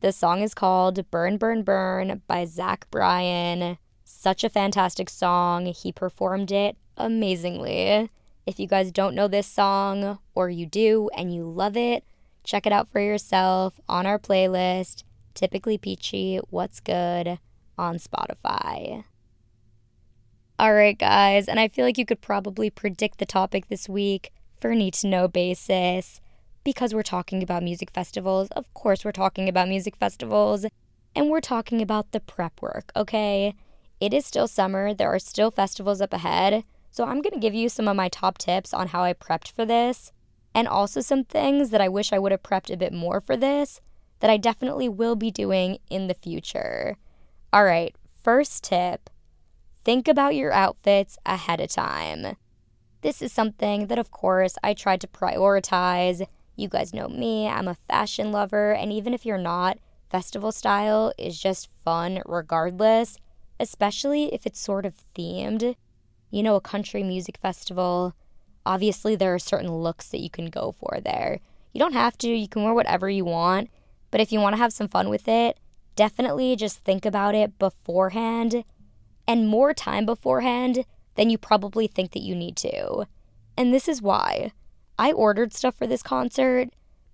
The 0.00 0.12
song 0.12 0.42
is 0.42 0.52
called 0.52 1.10
Burn, 1.10 1.38
Burn, 1.38 1.62
Burn 1.62 2.20
by 2.26 2.44
Zach 2.44 2.86
Bryan. 2.90 3.78
Such 4.26 4.42
a 4.42 4.50
fantastic 4.50 5.08
song. 5.08 5.66
He 5.66 5.92
performed 5.92 6.50
it 6.50 6.76
amazingly. 6.96 8.10
If 8.44 8.58
you 8.58 8.66
guys 8.66 8.90
don't 8.90 9.14
know 9.14 9.28
this 9.28 9.46
song, 9.46 10.18
or 10.34 10.50
you 10.50 10.66
do 10.66 11.08
and 11.16 11.32
you 11.32 11.44
love 11.44 11.76
it, 11.76 12.02
check 12.42 12.66
it 12.66 12.72
out 12.72 12.90
for 12.90 13.00
yourself 13.00 13.74
on 13.88 14.04
our 14.04 14.18
playlist, 14.18 15.04
Typically 15.34 15.78
Peachy 15.78 16.40
What's 16.50 16.80
Good 16.80 17.38
on 17.78 17.98
Spotify. 17.98 19.04
All 20.58 20.74
right, 20.74 20.98
guys, 20.98 21.46
and 21.46 21.60
I 21.60 21.68
feel 21.68 21.84
like 21.84 21.96
you 21.96 22.04
could 22.04 22.20
probably 22.20 22.68
predict 22.68 23.18
the 23.18 23.26
topic 23.26 23.68
this 23.68 23.88
week 23.88 24.32
for 24.60 24.74
need 24.74 24.94
to 24.94 25.06
know 25.06 25.28
basis 25.28 26.20
because 26.64 26.92
we're 26.92 27.04
talking 27.04 27.44
about 27.44 27.62
music 27.62 27.92
festivals. 27.92 28.48
Of 28.56 28.74
course, 28.74 29.04
we're 29.04 29.12
talking 29.12 29.48
about 29.48 29.68
music 29.68 29.94
festivals, 29.94 30.66
and 31.14 31.30
we're 31.30 31.40
talking 31.40 31.80
about 31.80 32.10
the 32.10 32.18
prep 32.18 32.60
work, 32.60 32.90
okay? 32.96 33.54
It 34.00 34.12
is 34.12 34.26
still 34.26 34.48
summer, 34.48 34.92
there 34.92 35.14
are 35.14 35.18
still 35.18 35.50
festivals 35.50 36.00
up 36.00 36.12
ahead. 36.12 36.64
So 36.90 37.04
I'm 37.04 37.20
going 37.20 37.34
to 37.34 37.40
give 37.40 37.54
you 37.54 37.68
some 37.68 37.88
of 37.88 37.96
my 37.96 38.08
top 38.08 38.38
tips 38.38 38.72
on 38.72 38.88
how 38.88 39.02
I 39.02 39.12
prepped 39.12 39.50
for 39.50 39.66
this, 39.66 40.12
and 40.54 40.66
also 40.66 41.00
some 41.00 41.24
things 41.24 41.70
that 41.70 41.80
I 41.82 41.88
wish 41.88 42.12
I 42.12 42.18
would 42.18 42.32
have 42.32 42.42
prepped 42.42 42.72
a 42.72 42.76
bit 42.76 42.92
more 42.92 43.20
for 43.20 43.36
this 43.36 43.80
that 44.20 44.30
I 44.30 44.38
definitely 44.38 44.88
will 44.88 45.14
be 45.14 45.30
doing 45.30 45.78
in 45.90 46.06
the 46.06 46.14
future. 46.14 46.96
All 47.52 47.64
right, 47.64 47.94
first 48.22 48.64
tip 48.64 49.10
think 49.84 50.08
about 50.08 50.34
your 50.34 50.52
outfits 50.52 51.16
ahead 51.24 51.60
of 51.60 51.68
time. 51.70 52.36
This 53.02 53.22
is 53.22 53.32
something 53.32 53.86
that, 53.86 54.00
of 54.00 54.10
course, 54.10 54.56
I 54.64 54.74
tried 54.74 55.00
to 55.02 55.06
prioritize. 55.06 56.26
You 56.56 56.68
guys 56.68 56.92
know 56.92 57.06
me, 57.06 57.46
I'm 57.46 57.68
a 57.68 57.74
fashion 57.74 58.32
lover, 58.32 58.72
and 58.72 58.92
even 58.92 59.14
if 59.14 59.24
you're 59.24 59.38
not, 59.38 59.78
festival 60.10 60.50
style 60.50 61.12
is 61.16 61.38
just 61.38 61.68
fun 61.84 62.20
regardless, 62.26 63.18
especially 63.58 64.32
if 64.34 64.46
it's 64.46 64.60
sort 64.60 64.86
of 64.86 64.94
themed 65.14 65.76
you 66.30 66.42
know, 66.42 66.56
a 66.56 66.60
country 66.60 67.02
music 67.02 67.38
festival, 67.38 68.14
obviously 68.64 69.16
there 69.16 69.34
are 69.34 69.38
certain 69.38 69.72
looks 69.72 70.08
that 70.08 70.20
you 70.20 70.30
can 70.30 70.50
go 70.50 70.72
for 70.72 70.98
there. 71.02 71.40
You 71.72 71.78
don't 71.78 71.92
have 71.92 72.18
to, 72.18 72.28
you 72.28 72.48
can 72.48 72.62
wear 72.62 72.74
whatever 72.74 73.08
you 73.08 73.24
want, 73.24 73.70
but 74.10 74.20
if 74.20 74.32
you 74.32 74.40
want 74.40 74.54
to 74.54 74.58
have 74.58 74.72
some 74.72 74.88
fun 74.88 75.08
with 75.08 75.28
it, 75.28 75.58
definitely 75.94 76.56
just 76.56 76.80
think 76.80 77.06
about 77.06 77.34
it 77.34 77.58
beforehand 77.58 78.64
and 79.26 79.48
more 79.48 79.72
time 79.72 80.06
beforehand 80.06 80.84
than 81.14 81.30
you 81.30 81.38
probably 81.38 81.86
think 81.86 82.12
that 82.12 82.22
you 82.22 82.34
need 82.34 82.56
to. 82.56 83.06
And 83.56 83.72
this 83.72 83.88
is 83.88 84.02
why. 84.02 84.52
I 84.98 85.12
ordered 85.12 85.52
stuff 85.52 85.76
for 85.76 85.86
this 85.86 86.02
concert 86.02 86.68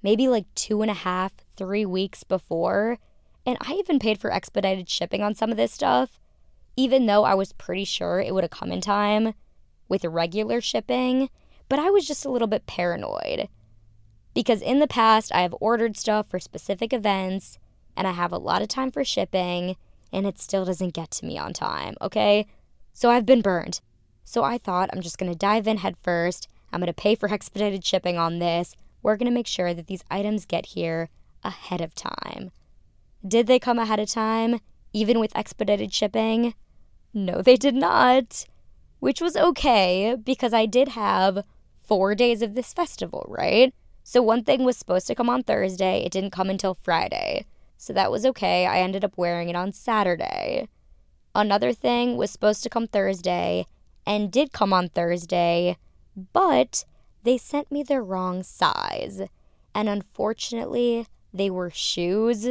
maybe 0.04 0.26
like 0.26 0.52
two 0.56 0.82
and 0.82 0.90
a 0.90 0.94
half, 0.94 1.32
three 1.56 1.86
weeks 1.86 2.24
before, 2.24 2.98
and 3.46 3.56
I 3.60 3.74
even 3.74 4.00
paid 4.00 4.18
for 4.18 4.32
expedited 4.32 4.88
shipping 4.88 5.22
on 5.22 5.36
some 5.36 5.52
of 5.52 5.56
this 5.56 5.70
stuff 5.70 6.18
even 6.76 7.06
though 7.06 7.24
I 7.24 7.34
was 7.34 7.52
pretty 7.52 7.84
sure 7.84 8.20
it 8.20 8.34
would 8.34 8.44
have 8.44 8.50
come 8.50 8.72
in 8.72 8.80
time 8.80 9.34
with 9.88 10.04
regular 10.04 10.60
shipping, 10.60 11.28
but 11.68 11.78
I 11.78 11.90
was 11.90 12.06
just 12.06 12.24
a 12.24 12.30
little 12.30 12.48
bit 12.48 12.66
paranoid. 12.66 13.48
Because 14.34 14.62
in 14.62 14.78
the 14.78 14.86
past, 14.86 15.34
I 15.34 15.42
have 15.42 15.54
ordered 15.60 15.96
stuff 15.96 16.28
for 16.28 16.40
specific 16.40 16.92
events 16.92 17.58
and 17.96 18.06
I 18.06 18.12
have 18.12 18.32
a 18.32 18.38
lot 18.38 18.62
of 18.62 18.68
time 18.68 18.90
for 18.90 19.04
shipping 19.04 19.76
and 20.12 20.26
it 20.26 20.38
still 20.38 20.64
doesn't 20.64 20.94
get 20.94 21.10
to 21.12 21.26
me 21.26 21.38
on 21.38 21.52
time, 21.52 21.94
okay? 22.00 22.46
So 22.92 23.10
I've 23.10 23.26
been 23.26 23.42
burned. 23.42 23.80
So 24.24 24.44
I 24.44 24.58
thought 24.58 24.90
I'm 24.92 25.02
just 25.02 25.18
gonna 25.18 25.34
dive 25.34 25.66
in 25.66 25.78
head 25.78 25.96
first. 26.02 26.48
I'm 26.72 26.80
gonna 26.80 26.92
pay 26.92 27.14
for 27.14 27.28
expedited 27.32 27.84
shipping 27.84 28.16
on 28.18 28.38
this. 28.38 28.76
We're 29.02 29.16
gonna 29.16 29.30
make 29.30 29.46
sure 29.46 29.74
that 29.74 29.86
these 29.86 30.04
items 30.10 30.46
get 30.46 30.66
here 30.66 31.10
ahead 31.42 31.80
of 31.80 31.94
time. 31.94 32.50
Did 33.26 33.46
they 33.46 33.58
come 33.58 33.78
ahead 33.78 34.00
of 34.00 34.10
time, 34.10 34.60
even 34.92 35.20
with 35.20 35.36
expedited 35.36 35.92
shipping? 35.92 36.54
No, 37.14 37.42
they 37.42 37.56
did 37.56 37.74
not. 37.74 38.46
Which 39.00 39.20
was 39.20 39.36
okay 39.36 40.16
because 40.22 40.54
I 40.54 40.66
did 40.66 40.88
have 40.88 41.44
four 41.78 42.14
days 42.14 42.42
of 42.42 42.54
this 42.54 42.72
festival, 42.72 43.26
right? 43.28 43.74
So 44.04 44.22
one 44.22 44.44
thing 44.44 44.64
was 44.64 44.76
supposed 44.76 45.06
to 45.08 45.14
come 45.14 45.28
on 45.28 45.42
Thursday, 45.42 46.02
it 46.04 46.12
didn't 46.12 46.30
come 46.30 46.50
until 46.50 46.74
Friday. 46.74 47.44
So 47.76 47.92
that 47.92 48.10
was 48.10 48.24
okay. 48.26 48.66
I 48.66 48.78
ended 48.78 49.04
up 49.04 49.18
wearing 49.18 49.48
it 49.48 49.56
on 49.56 49.72
Saturday. 49.72 50.68
Another 51.34 51.72
thing 51.72 52.16
was 52.16 52.30
supposed 52.30 52.62
to 52.62 52.70
come 52.70 52.86
Thursday 52.86 53.66
and 54.06 54.30
did 54.30 54.52
come 54.52 54.72
on 54.72 54.88
Thursday, 54.88 55.76
but 56.32 56.84
they 57.22 57.38
sent 57.38 57.72
me 57.72 57.82
the 57.82 58.00
wrong 58.00 58.42
size. 58.42 59.22
And 59.74 59.88
unfortunately, 59.88 61.06
they 61.32 61.50
were 61.50 61.70
shoes 61.70 62.48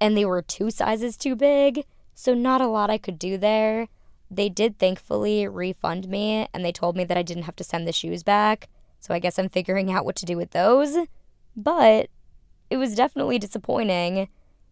and 0.00 0.16
they 0.16 0.24
were 0.24 0.42
two 0.42 0.70
sizes 0.70 1.16
too 1.16 1.36
big, 1.36 1.84
so 2.14 2.34
not 2.34 2.60
a 2.60 2.66
lot 2.66 2.90
I 2.90 2.98
could 2.98 3.18
do 3.18 3.36
there. 3.36 3.88
They 4.30 4.48
did 4.48 4.78
thankfully 4.78 5.46
refund 5.46 6.08
me 6.08 6.48
and 6.52 6.64
they 6.64 6.72
told 6.72 6.96
me 6.96 7.04
that 7.04 7.16
I 7.16 7.22
didn't 7.22 7.44
have 7.44 7.56
to 7.56 7.64
send 7.64 7.86
the 7.86 7.92
shoes 7.92 8.22
back, 8.22 8.68
so 9.00 9.14
I 9.14 9.18
guess 9.18 9.38
I'm 9.38 9.48
figuring 9.48 9.90
out 9.92 10.04
what 10.04 10.16
to 10.16 10.26
do 10.26 10.36
with 10.36 10.50
those. 10.50 10.96
But 11.56 12.08
it 12.70 12.76
was 12.76 12.94
definitely 12.94 13.38
disappointing 13.38 14.28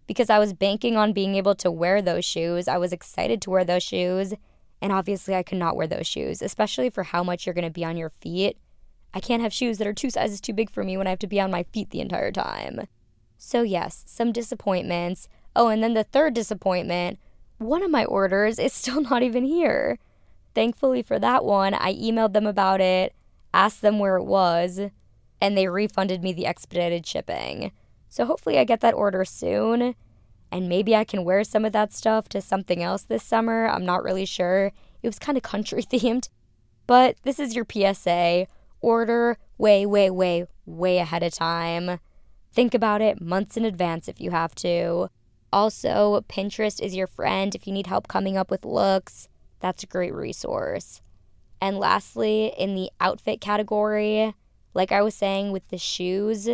because 0.06 0.30
I 0.30 0.38
was 0.38 0.52
banking 0.52 0.96
on 0.96 1.12
being 1.12 1.36
able 1.36 1.54
to 1.56 1.70
wear 1.70 2.02
those 2.02 2.24
shoes. 2.24 2.66
I 2.68 2.78
was 2.78 2.92
excited 2.92 3.40
to 3.42 3.50
wear 3.50 3.64
those 3.64 3.82
shoes, 3.82 4.34
and 4.80 4.92
obviously 4.92 5.34
I 5.34 5.42
could 5.42 5.58
not 5.58 5.76
wear 5.76 5.86
those 5.86 6.06
shoes, 6.06 6.42
especially 6.42 6.90
for 6.90 7.04
how 7.04 7.22
much 7.22 7.46
you're 7.46 7.54
going 7.54 7.64
to 7.64 7.70
be 7.70 7.84
on 7.84 7.96
your 7.96 8.10
feet. 8.10 8.56
I 9.14 9.20
can't 9.20 9.42
have 9.42 9.52
shoes 9.52 9.78
that 9.78 9.86
are 9.86 9.92
two 9.92 10.10
sizes 10.10 10.40
too 10.40 10.52
big 10.52 10.70
for 10.70 10.82
me 10.82 10.96
when 10.96 11.06
I 11.06 11.10
have 11.10 11.18
to 11.20 11.26
be 11.26 11.40
on 11.40 11.50
my 11.50 11.64
feet 11.64 11.90
the 11.90 12.00
entire 12.00 12.32
time. 12.32 12.88
So, 13.38 13.62
yes, 13.62 14.04
some 14.06 14.32
disappointments. 14.32 15.28
Oh, 15.54 15.68
and 15.68 15.82
then 15.82 15.94
the 15.94 16.04
third 16.04 16.34
disappointment 16.34 17.18
one 17.64 17.82
of 17.82 17.90
my 17.90 18.04
orders 18.04 18.58
is 18.58 18.72
still 18.72 19.00
not 19.10 19.22
even 19.22 19.44
here. 19.44 19.98
Thankfully 20.54 21.02
for 21.02 21.18
that 21.18 21.44
one, 21.44 21.74
I 21.74 21.94
emailed 21.94 22.32
them 22.34 22.46
about 22.46 22.80
it, 22.80 23.14
asked 23.54 23.80
them 23.82 23.98
where 23.98 24.16
it 24.16 24.24
was, 24.24 24.80
and 25.40 25.56
they 25.56 25.68
refunded 25.68 26.22
me 26.22 26.32
the 26.32 26.46
expedited 26.46 27.06
shipping. 27.06 27.72
So 28.08 28.26
hopefully 28.26 28.58
I 28.58 28.64
get 28.64 28.80
that 28.80 28.94
order 28.94 29.24
soon. 29.24 29.94
And 30.50 30.68
maybe 30.68 30.94
I 30.94 31.04
can 31.04 31.24
wear 31.24 31.44
some 31.44 31.64
of 31.64 31.72
that 31.72 31.94
stuff 31.94 32.28
to 32.28 32.42
something 32.42 32.82
else 32.82 33.02
this 33.02 33.22
summer. 33.24 33.66
I'm 33.66 33.86
not 33.86 34.04
really 34.04 34.26
sure. 34.26 34.70
It 35.02 35.08
was 35.08 35.18
kind 35.18 35.38
of 35.38 35.42
country 35.52 35.82
themed. 35.82 36.28
But 36.86 37.16
this 37.22 37.40
is 37.40 37.56
your 37.56 37.66
PSA. 37.70 38.46
Order 38.82 39.38
way, 39.56 39.86
way, 39.86 40.10
way, 40.10 40.46
way 40.66 40.98
ahead 40.98 41.22
of 41.22 41.32
time. 41.32 42.00
Think 42.52 42.74
about 42.74 43.00
it 43.00 43.22
months 43.22 43.56
in 43.56 43.64
advance 43.64 44.08
if 44.08 44.20
you 44.20 44.30
have 44.30 44.54
to. 44.56 45.08
Also, 45.52 46.24
Pinterest 46.28 46.80
is 46.80 46.94
your 46.94 47.06
friend 47.06 47.54
if 47.54 47.66
you 47.66 47.72
need 47.72 47.86
help 47.86 48.08
coming 48.08 48.36
up 48.36 48.50
with 48.50 48.64
looks. 48.64 49.28
That's 49.60 49.82
a 49.82 49.86
great 49.86 50.14
resource. 50.14 51.00
And 51.60 51.78
lastly, 51.78 52.52
in 52.58 52.74
the 52.74 52.90
outfit 53.00 53.40
category, 53.40 54.34
like 54.74 54.90
I 54.90 55.02
was 55.02 55.14
saying 55.14 55.52
with 55.52 55.68
the 55.68 55.78
shoes, 55.78 56.48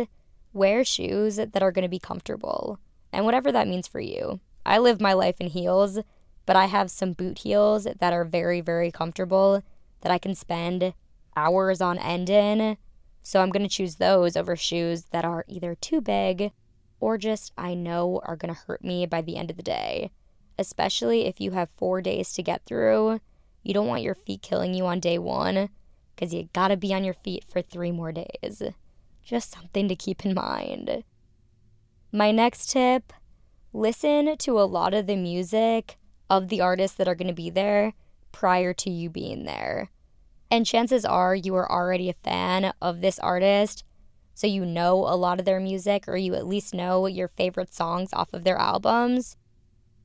wear 0.53 0.83
shoes 0.83 1.37
that 1.37 1.63
are 1.63 1.71
going 1.71 1.83
to 1.83 1.89
be 1.89 1.99
comfortable. 1.99 2.79
And 3.11 3.25
whatever 3.25 3.51
that 3.51 3.67
means 3.67 3.87
for 3.87 3.99
you. 3.99 4.39
I 4.65 4.77
live 4.77 5.01
my 5.01 5.13
life 5.13 5.37
in 5.39 5.47
heels, 5.47 5.99
but 6.45 6.55
I 6.55 6.65
have 6.65 6.91
some 6.91 7.13
boot 7.13 7.39
heels 7.39 7.87
that 7.99 8.13
are 8.13 8.25
very, 8.25 8.61
very 8.61 8.91
comfortable 8.91 9.63
that 10.01 10.11
I 10.11 10.17
can 10.17 10.35
spend 10.35 10.93
hours 11.35 11.81
on 11.81 11.97
end 11.97 12.29
in 12.29 12.77
so 13.23 13.41
I'm 13.41 13.49
going 13.49 13.63
to 13.63 13.69
choose 13.69 13.95
those 13.95 14.35
over 14.35 14.55
shoes 14.55 15.03
that 15.11 15.25
are 15.25 15.45
either 15.47 15.75
too 15.75 16.01
big 16.01 16.51
or 16.99 17.17
just 17.17 17.53
I 17.57 17.73
know 17.73 18.21
are 18.25 18.35
going 18.35 18.53
to 18.53 18.61
hurt 18.61 18.83
me 18.83 19.05
by 19.05 19.21
the 19.21 19.37
end 19.37 19.49
of 19.49 19.57
the 19.57 19.63
day. 19.63 20.11
Especially 20.57 21.25
if 21.25 21.39
you 21.39 21.51
have 21.51 21.69
four 21.77 22.01
days 22.01 22.33
to 22.33 22.43
get 22.43 22.65
through. 22.65 23.21
You 23.63 23.73
don't 23.73 23.87
want 23.87 24.03
your 24.03 24.15
feet 24.15 24.41
killing 24.41 24.73
you 24.73 24.85
on 24.85 24.99
day 24.99 25.17
one 25.17 25.69
because 26.15 26.33
you 26.33 26.49
got 26.53 26.69
to 26.69 26.77
be 26.77 26.93
on 26.93 27.03
your 27.03 27.13
feet 27.13 27.45
for 27.47 27.61
three 27.61 27.91
more 27.91 28.11
days. 28.11 28.61
Just 29.23 29.51
something 29.51 29.87
to 29.87 29.95
keep 29.95 30.25
in 30.25 30.33
mind. 30.33 31.03
My 32.11 32.31
next 32.31 32.71
tip 32.71 33.13
listen 33.71 34.35
to 34.37 34.59
a 34.59 34.63
lot 34.63 34.93
of 34.93 35.07
the 35.07 35.15
music 35.15 35.97
of 36.29 36.49
the 36.49 36.61
artists 36.61 36.97
that 36.97 37.07
are 37.07 37.15
to 37.15 37.33
be 37.33 37.49
there 37.49 37.93
prior 38.31 38.73
to 38.73 38.89
you 38.89 39.09
being 39.09 39.45
there. 39.45 39.89
And 40.51 40.65
chances 40.65 41.05
are 41.05 41.35
you 41.35 41.55
are 41.55 41.71
already 41.71 42.09
a 42.09 42.13
fan 42.13 42.73
of 42.81 43.01
this 43.01 43.19
artist, 43.19 43.83
so 44.39 44.47
you 44.47 44.63
know 44.63 44.93
a 44.93 45.17
lot 45.17 45.37
of 45.37 45.45
their 45.45 45.59
music, 45.59 46.07
or 46.07 46.15
you 46.15 46.33
at 46.33 46.47
least 46.47 46.73
know 46.73 47.07
your 47.07 47.27
favorite 47.27 47.73
songs 47.73 48.13
off 48.13 48.33
of 48.33 48.45
their 48.45 48.55
albums. 48.55 49.35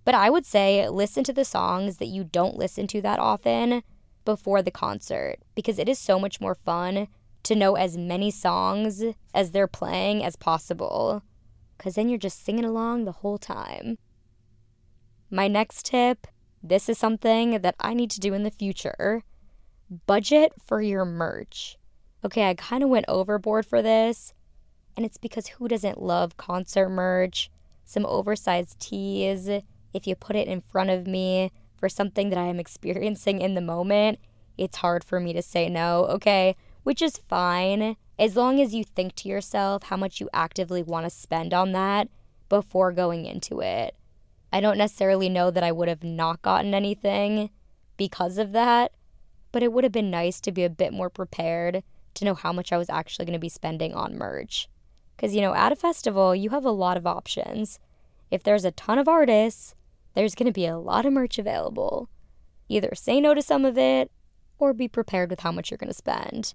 But 0.05 0.17
I 0.17 0.29
would 0.29 0.45
say 0.45 0.89
listen 0.89 1.23
to 1.23 1.33
the 1.33 1.45
songs 1.45 1.99
that 1.99 2.09
you 2.09 2.25
don't 2.25 2.57
listen 2.57 2.89
to 2.89 3.01
that 3.03 3.21
often 3.21 3.85
before 4.25 4.61
the 4.61 4.73
concert 4.73 5.37
because 5.55 5.79
it 5.79 5.89
is 5.89 6.01
so 6.01 6.19
much 6.19 6.41
more 6.41 6.57
fun 6.57 7.07
to 7.45 7.55
know 7.55 7.77
as 7.77 7.97
many 7.97 8.29
songs 8.33 9.05
as 9.33 9.53
they're 9.53 9.69
playing 9.69 10.25
as 10.25 10.35
possible 10.35 11.23
because 11.79 11.95
then 11.95 12.09
you're 12.09 12.19
just 12.19 12.45
singing 12.45 12.65
along 12.65 13.05
the 13.05 13.13
whole 13.13 13.39
time. 13.39 13.99
My 15.31 15.47
next 15.47 15.87
tip 15.87 16.27
this 16.61 16.89
is 16.89 16.99
something 16.99 17.61
that 17.61 17.77
I 17.79 17.95
need 17.95 18.11
to 18.13 18.21
do 18.21 18.35
in 18.35 18.43
the 18.43 18.51
future 18.51 19.23
budget 20.07 20.55
for 20.67 20.83
your 20.83 21.05
merch. 21.05 21.77
Okay, 22.25 22.49
I 22.49 22.55
kind 22.55 22.83
of 22.83 22.89
went 22.89 23.05
overboard 23.07 23.67
for 23.67 23.83
this, 23.83 24.33
and 24.97 25.05
it's 25.05 25.19
because 25.19 25.49
who 25.49 25.69
doesn't 25.69 26.01
love 26.01 26.39
concert 26.39 26.89
merch? 26.89 27.51
Some 27.85 28.07
oversized 28.07 28.81
tees, 28.81 29.47
if 29.93 30.07
you 30.07 30.17
put 30.17 30.35
it 30.35 30.49
in 30.49 30.63
front 30.63 30.89
of 30.89 31.07
me 31.07 31.53
for 31.77 31.91
something 31.91 32.31
that 32.31 32.39
I 32.39 32.47
am 32.47 32.59
experiencing 32.61 33.43
in 33.43 33.55
the 33.55 33.61
moment, 33.61 34.21
it's 34.57 34.79
hard 34.79 35.05
for 35.05 35.21
me 35.21 35.35
to 35.35 35.43
say 35.43 35.69
no, 35.69 36.07
okay? 36.07 36.57
Which 36.83 37.03
is 37.03 37.21
fine 37.29 37.97
as 38.19 38.37
long 38.37 38.59
as 38.59 38.75
you 38.75 38.85
think 38.85 39.17
to 39.17 39.29
yourself 39.29 39.85
how 39.85 39.97
much 39.99 40.19
you 40.19 40.31
actively 40.33 40.83
want 40.83 41.05
to 41.05 41.11
spend 41.11 41.53
on 41.53 41.73
that 41.73 42.09
before 42.49 42.93
going 42.93 43.27
into 43.27 43.61
it. 43.61 43.97
I 44.51 44.63
don't 44.63 44.79
necessarily 44.79 45.29
know 45.29 45.51
that 45.51 45.65
I 45.65 45.73
would 45.73 45.89
have 45.89 46.05
not 46.05 46.41
gotten 46.41 46.73
anything 46.73 47.51
because 47.99 48.39
of 48.39 48.53
that, 48.53 48.93
but 49.53 49.63
it 49.63 49.73
would 49.73 49.85
have 49.85 49.93
been 49.93 50.11
nice 50.11 50.41
to 50.41 50.53
be 50.53 50.65
a 50.65 50.71
bit 50.71 50.93
more 50.93 51.11
prepared 51.11 51.83
to 52.15 52.25
know 52.25 52.35
how 52.35 52.53
much 52.53 52.73
I 52.73 52.79
was 52.79 52.91
actually 52.91 53.27
going 53.27 53.35
to 53.35 53.39
be 53.39 53.49
spending 53.49 53.95
on 53.95 54.17
merch. 54.17 54.69
Because, 55.17 55.35
you 55.35 55.41
know, 55.41 55.55
at 55.55 55.73
a 55.73 55.77
festival, 55.77 56.35
you 56.35 56.51
have 56.51 56.65
a 56.65 56.71
lot 56.71 56.97
of 56.97 57.07
options. 57.07 57.79
If 58.31 58.43
there's 58.43 58.65
a 58.65 58.73
ton 58.73 58.99
of 58.99 59.09
artists, 59.09 59.75
there's 60.15 60.35
going 60.35 60.47
to 60.47 60.53
be 60.53 60.67
a 60.67 60.79
lot 60.79 61.07
of 61.07 61.13
merch 61.13 61.39
available. 61.39 62.09
Either 62.69 62.95
say 62.95 63.21
no 63.21 63.35
to 63.35 63.43
some 63.43 63.65
of 63.65 63.77
it 63.79 64.11
or 64.59 64.73
be 64.73 64.89
prepared 64.89 65.31
with 65.31 65.41
how 65.41 65.53
much 65.53 65.71
you're 65.71 65.79
going 65.79 65.89
to 65.89 65.95
spend. 65.95 66.55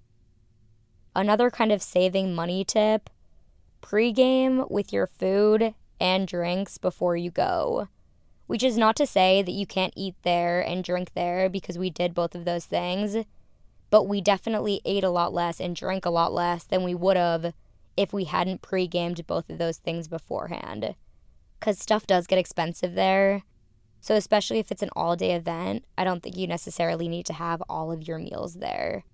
Another 1.14 1.50
kind 1.50 1.72
of 1.72 1.82
saving 1.82 2.34
money 2.34 2.64
tip 2.64 3.10
pregame 3.82 4.70
with 4.70 4.92
your 4.92 5.06
food 5.06 5.74
and 5.98 6.28
drinks 6.28 6.78
before 6.78 7.16
you 7.16 7.30
go. 7.30 7.88
Which 8.46 8.62
is 8.62 8.76
not 8.76 8.96
to 8.96 9.06
say 9.06 9.42
that 9.42 9.52
you 9.52 9.66
can't 9.66 9.94
eat 9.96 10.16
there 10.22 10.60
and 10.60 10.82
drink 10.82 11.12
there 11.14 11.48
because 11.48 11.78
we 11.78 11.88
did 11.88 12.14
both 12.14 12.34
of 12.34 12.44
those 12.44 12.66
things, 12.66 13.16
but 13.90 14.04
we 14.04 14.20
definitely 14.20 14.80
ate 14.84 15.04
a 15.04 15.10
lot 15.10 15.34
less 15.34 15.60
and 15.60 15.76
drank 15.76 16.06
a 16.06 16.10
lot 16.10 16.32
less 16.32 16.64
than 16.64 16.84
we 16.84 16.94
would 16.94 17.16
have 17.16 17.52
if 17.96 18.12
we 18.12 18.24
hadn't 18.24 18.62
pre 18.62 18.86
gamed 18.86 19.26
both 19.26 19.50
of 19.50 19.58
those 19.58 19.78
things 19.78 20.08
beforehand. 20.08 20.94
Because 21.58 21.78
stuff 21.78 22.06
does 22.06 22.26
get 22.26 22.38
expensive 22.38 22.94
there. 22.94 23.42
So, 24.00 24.14
especially 24.14 24.58
if 24.58 24.70
it's 24.70 24.82
an 24.82 24.90
all 24.96 25.16
day 25.16 25.32
event, 25.32 25.84
I 25.98 26.04
don't 26.04 26.22
think 26.22 26.36
you 26.36 26.46
necessarily 26.46 27.08
need 27.08 27.26
to 27.26 27.34
have 27.34 27.62
all 27.68 27.92
of 27.92 28.08
your 28.08 28.18
meals 28.18 28.54
there. 28.54 29.04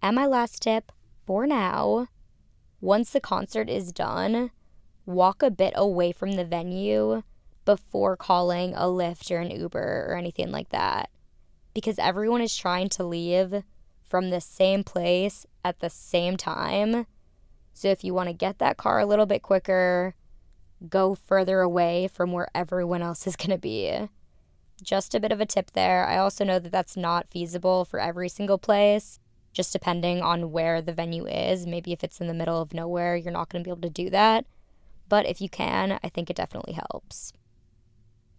And 0.00 0.16
my 0.16 0.24
last 0.24 0.62
tip 0.62 0.92
for 1.26 1.46
now 1.46 2.08
once 2.80 3.10
the 3.10 3.20
concert 3.20 3.68
is 3.68 3.92
done, 3.92 4.50
walk 5.04 5.42
a 5.42 5.50
bit 5.50 5.74
away 5.76 6.12
from 6.12 6.32
the 6.32 6.44
venue 6.44 7.22
before 7.66 8.16
calling 8.16 8.74
a 8.74 8.84
Lyft 8.84 9.30
or 9.30 9.40
an 9.40 9.50
Uber 9.50 10.06
or 10.08 10.16
anything 10.16 10.50
like 10.50 10.70
that. 10.70 11.10
Because 11.74 11.98
everyone 11.98 12.40
is 12.40 12.56
trying 12.56 12.88
to 12.90 13.04
leave 13.04 13.62
from 14.04 14.30
the 14.30 14.40
same 14.40 14.82
place 14.82 15.46
at 15.64 15.80
the 15.80 15.90
same 15.90 16.36
time. 16.36 17.06
So 17.72 17.88
if 17.88 18.02
you 18.02 18.12
want 18.12 18.28
to 18.28 18.34
get 18.34 18.58
that 18.58 18.76
car 18.76 18.98
a 18.98 19.06
little 19.06 19.26
bit 19.26 19.42
quicker, 19.42 20.14
go 20.88 21.14
further 21.14 21.60
away 21.60 22.08
from 22.08 22.32
where 22.32 22.48
everyone 22.54 23.02
else 23.02 23.26
is 23.26 23.36
going 23.36 23.50
to 23.50 23.58
be. 23.58 24.08
Just 24.82 25.14
a 25.14 25.20
bit 25.20 25.32
of 25.32 25.40
a 25.40 25.46
tip 25.46 25.72
there. 25.72 26.06
I 26.06 26.16
also 26.18 26.44
know 26.44 26.58
that 26.58 26.72
that's 26.72 26.96
not 26.96 27.30
feasible 27.30 27.84
for 27.84 28.00
every 28.00 28.28
single 28.28 28.58
place, 28.58 29.20
just 29.52 29.72
depending 29.72 30.22
on 30.22 30.50
where 30.50 30.80
the 30.80 30.92
venue 30.92 31.26
is. 31.26 31.66
Maybe 31.66 31.92
if 31.92 32.02
it's 32.02 32.20
in 32.20 32.26
the 32.26 32.34
middle 32.34 32.60
of 32.60 32.72
nowhere, 32.72 33.14
you're 33.14 33.32
not 33.32 33.48
going 33.48 33.62
to 33.62 33.68
be 33.68 33.70
able 33.70 33.82
to 33.82 33.90
do 33.90 34.10
that. 34.10 34.46
But 35.08 35.26
if 35.26 35.40
you 35.40 35.48
can, 35.48 35.98
I 36.02 36.08
think 36.08 36.30
it 36.30 36.36
definitely 36.36 36.74
helps. 36.74 37.32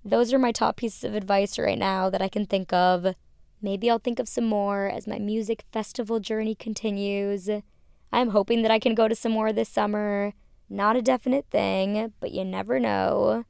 Those 0.04 0.34
are 0.34 0.40
my 0.40 0.52
top 0.52 0.78
pieces 0.78 1.04
of 1.04 1.14
advice 1.14 1.60
right 1.60 1.78
now 1.78 2.10
that 2.10 2.22
I 2.22 2.28
can 2.28 2.46
think 2.46 2.74
of. 2.74 3.16
Maybe 3.62 3.90
I'll 3.90 4.00
think 4.00 4.18
of 4.18 4.28
some 4.28 4.46
more 4.46 4.90
as 4.90 5.06
my 5.06 5.20
music 5.20 5.64
festival 5.72 6.20
journey 6.20 6.56
continues. 6.56 7.50
I'm 8.12 8.30
hoping 8.30 8.64
that 8.64 8.72
I 8.72 8.80
can 8.80 8.96
go 8.96 9.08
to 9.08 9.16
some 9.16 9.32
more 9.32 9.54
this 9.54 9.70
summer. 9.70 10.34
Not 10.70 10.96
a 10.96 11.02
definite 11.02 11.46
thing, 11.52 12.14
but 12.20 12.32
you 12.32 12.44
never 12.44 12.80
know. 12.80 13.46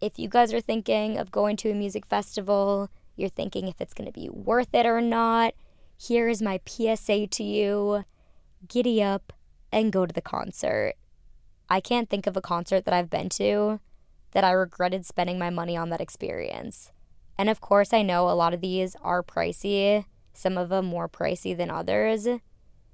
If 0.00 0.18
you 0.18 0.28
guys 0.28 0.54
are 0.54 0.62
thinking 0.62 1.18
of 1.18 1.30
going 1.30 1.58
to 1.58 1.70
a 1.70 1.74
music 1.74 2.06
festival, 2.06 2.88
you're 3.14 3.28
thinking 3.28 3.68
if 3.68 3.80
it's 3.80 3.92
going 3.92 4.10
to 4.10 4.18
be 4.18 4.30
worth 4.30 4.74
it 4.74 4.86
or 4.86 5.02
not, 5.02 5.52
here 5.98 6.28
is 6.28 6.40
my 6.40 6.60
PSA 6.64 7.26
to 7.26 7.44
you 7.44 8.04
giddy 8.66 9.02
up 9.02 9.34
and 9.70 9.92
go 9.92 10.06
to 10.06 10.14
the 10.14 10.22
concert. 10.22 10.94
I 11.68 11.80
can't 11.80 12.08
think 12.08 12.26
of 12.26 12.36
a 12.36 12.40
concert 12.40 12.86
that 12.86 12.94
I've 12.94 13.10
been 13.10 13.28
to 13.30 13.80
that 14.32 14.44
I 14.44 14.52
regretted 14.52 15.06
spending 15.06 15.38
my 15.38 15.50
money 15.50 15.76
on 15.76 15.90
that 15.90 16.00
experience. 16.00 16.92
And 17.38 17.48
of 17.48 17.60
course, 17.60 17.92
I 17.92 18.02
know 18.02 18.28
a 18.28 18.32
lot 18.32 18.54
of 18.54 18.60
these 18.60 18.96
are 19.02 19.22
pricey, 19.22 20.04
some 20.32 20.58
of 20.58 20.68
them 20.68 20.86
more 20.86 21.08
pricey 21.08 21.56
than 21.56 21.70
others. 21.70 22.28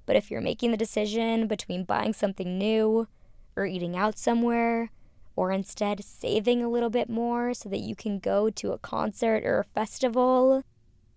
But 0.05 0.15
if 0.15 0.31
you're 0.31 0.41
making 0.41 0.71
the 0.71 0.77
decision 0.77 1.47
between 1.47 1.83
buying 1.83 2.13
something 2.13 2.57
new 2.57 3.07
or 3.55 3.65
eating 3.65 3.97
out 3.97 4.17
somewhere, 4.17 4.91
or 5.35 5.51
instead 5.51 6.03
saving 6.03 6.63
a 6.63 6.69
little 6.69 6.89
bit 6.89 7.09
more 7.09 7.53
so 7.53 7.69
that 7.69 7.79
you 7.79 7.95
can 7.95 8.19
go 8.19 8.49
to 8.49 8.71
a 8.71 8.77
concert 8.79 9.43
or 9.45 9.59
a 9.59 9.63
festival, 9.63 10.63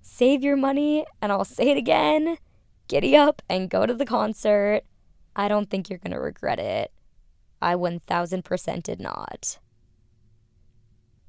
save 0.03 0.43
your 0.43 0.57
money, 0.57 1.07
and 1.23 1.33
I'll 1.33 1.45
say 1.45 1.71
it 1.71 1.79
again 1.79 2.39
giddy 2.91 3.17
up 3.17 3.41
and 3.49 3.71
go 3.71 3.87
to 3.87 3.95
the 3.95 4.05
concert. 4.05 4.83
I 5.37 5.47
don't 5.47 5.71
think 5.71 5.89
you're 5.89 6.01
going 6.01 6.13
to 6.13 6.19
regret 6.19 6.59
it. 6.59 6.91
I 7.63 7.77
1000% 7.77 8.83
did 8.83 9.01
not. 9.01 9.61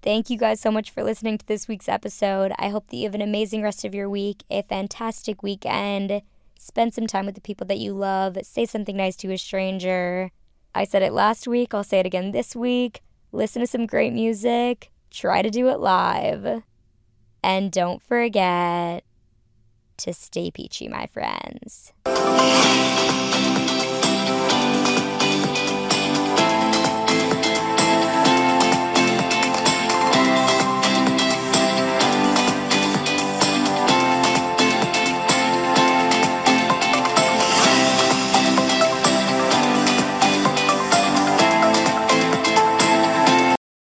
Thank 0.03 0.31
you 0.31 0.37
guys 0.37 0.59
so 0.59 0.71
much 0.71 0.89
for 0.89 1.03
listening 1.03 1.37
to 1.37 1.45
this 1.45 1.67
week's 1.67 1.87
episode. 1.87 2.53
I 2.57 2.69
hope 2.69 2.87
that 2.87 2.95
you 2.95 3.03
have 3.03 3.13
an 3.13 3.21
amazing 3.21 3.61
rest 3.61 3.85
of 3.85 3.93
your 3.93 4.09
week, 4.09 4.43
a 4.49 4.63
fantastic 4.63 5.43
weekend. 5.43 6.23
Spend 6.57 6.95
some 6.95 7.05
time 7.05 7.27
with 7.27 7.35
the 7.35 7.41
people 7.41 7.67
that 7.67 7.77
you 7.77 7.93
love. 7.93 8.35
Say 8.41 8.65
something 8.65 8.97
nice 8.97 9.15
to 9.17 9.31
a 9.31 9.37
stranger. 9.37 10.31
I 10.73 10.85
said 10.85 11.03
it 11.03 11.13
last 11.13 11.47
week, 11.47 11.75
I'll 11.75 11.83
say 11.83 11.99
it 11.99 12.07
again 12.07 12.31
this 12.31 12.55
week. 12.55 13.01
Listen 13.31 13.59
to 13.59 13.67
some 13.67 13.85
great 13.85 14.11
music. 14.11 14.89
Try 15.11 15.43
to 15.43 15.51
do 15.51 15.67
it 15.67 15.79
live. 15.79 16.63
And 17.43 17.71
don't 17.71 18.01
forget 18.01 19.03
to 19.97 20.13
stay 20.13 20.49
peachy, 20.49 20.87
my 20.87 21.05
friends. 21.05 21.93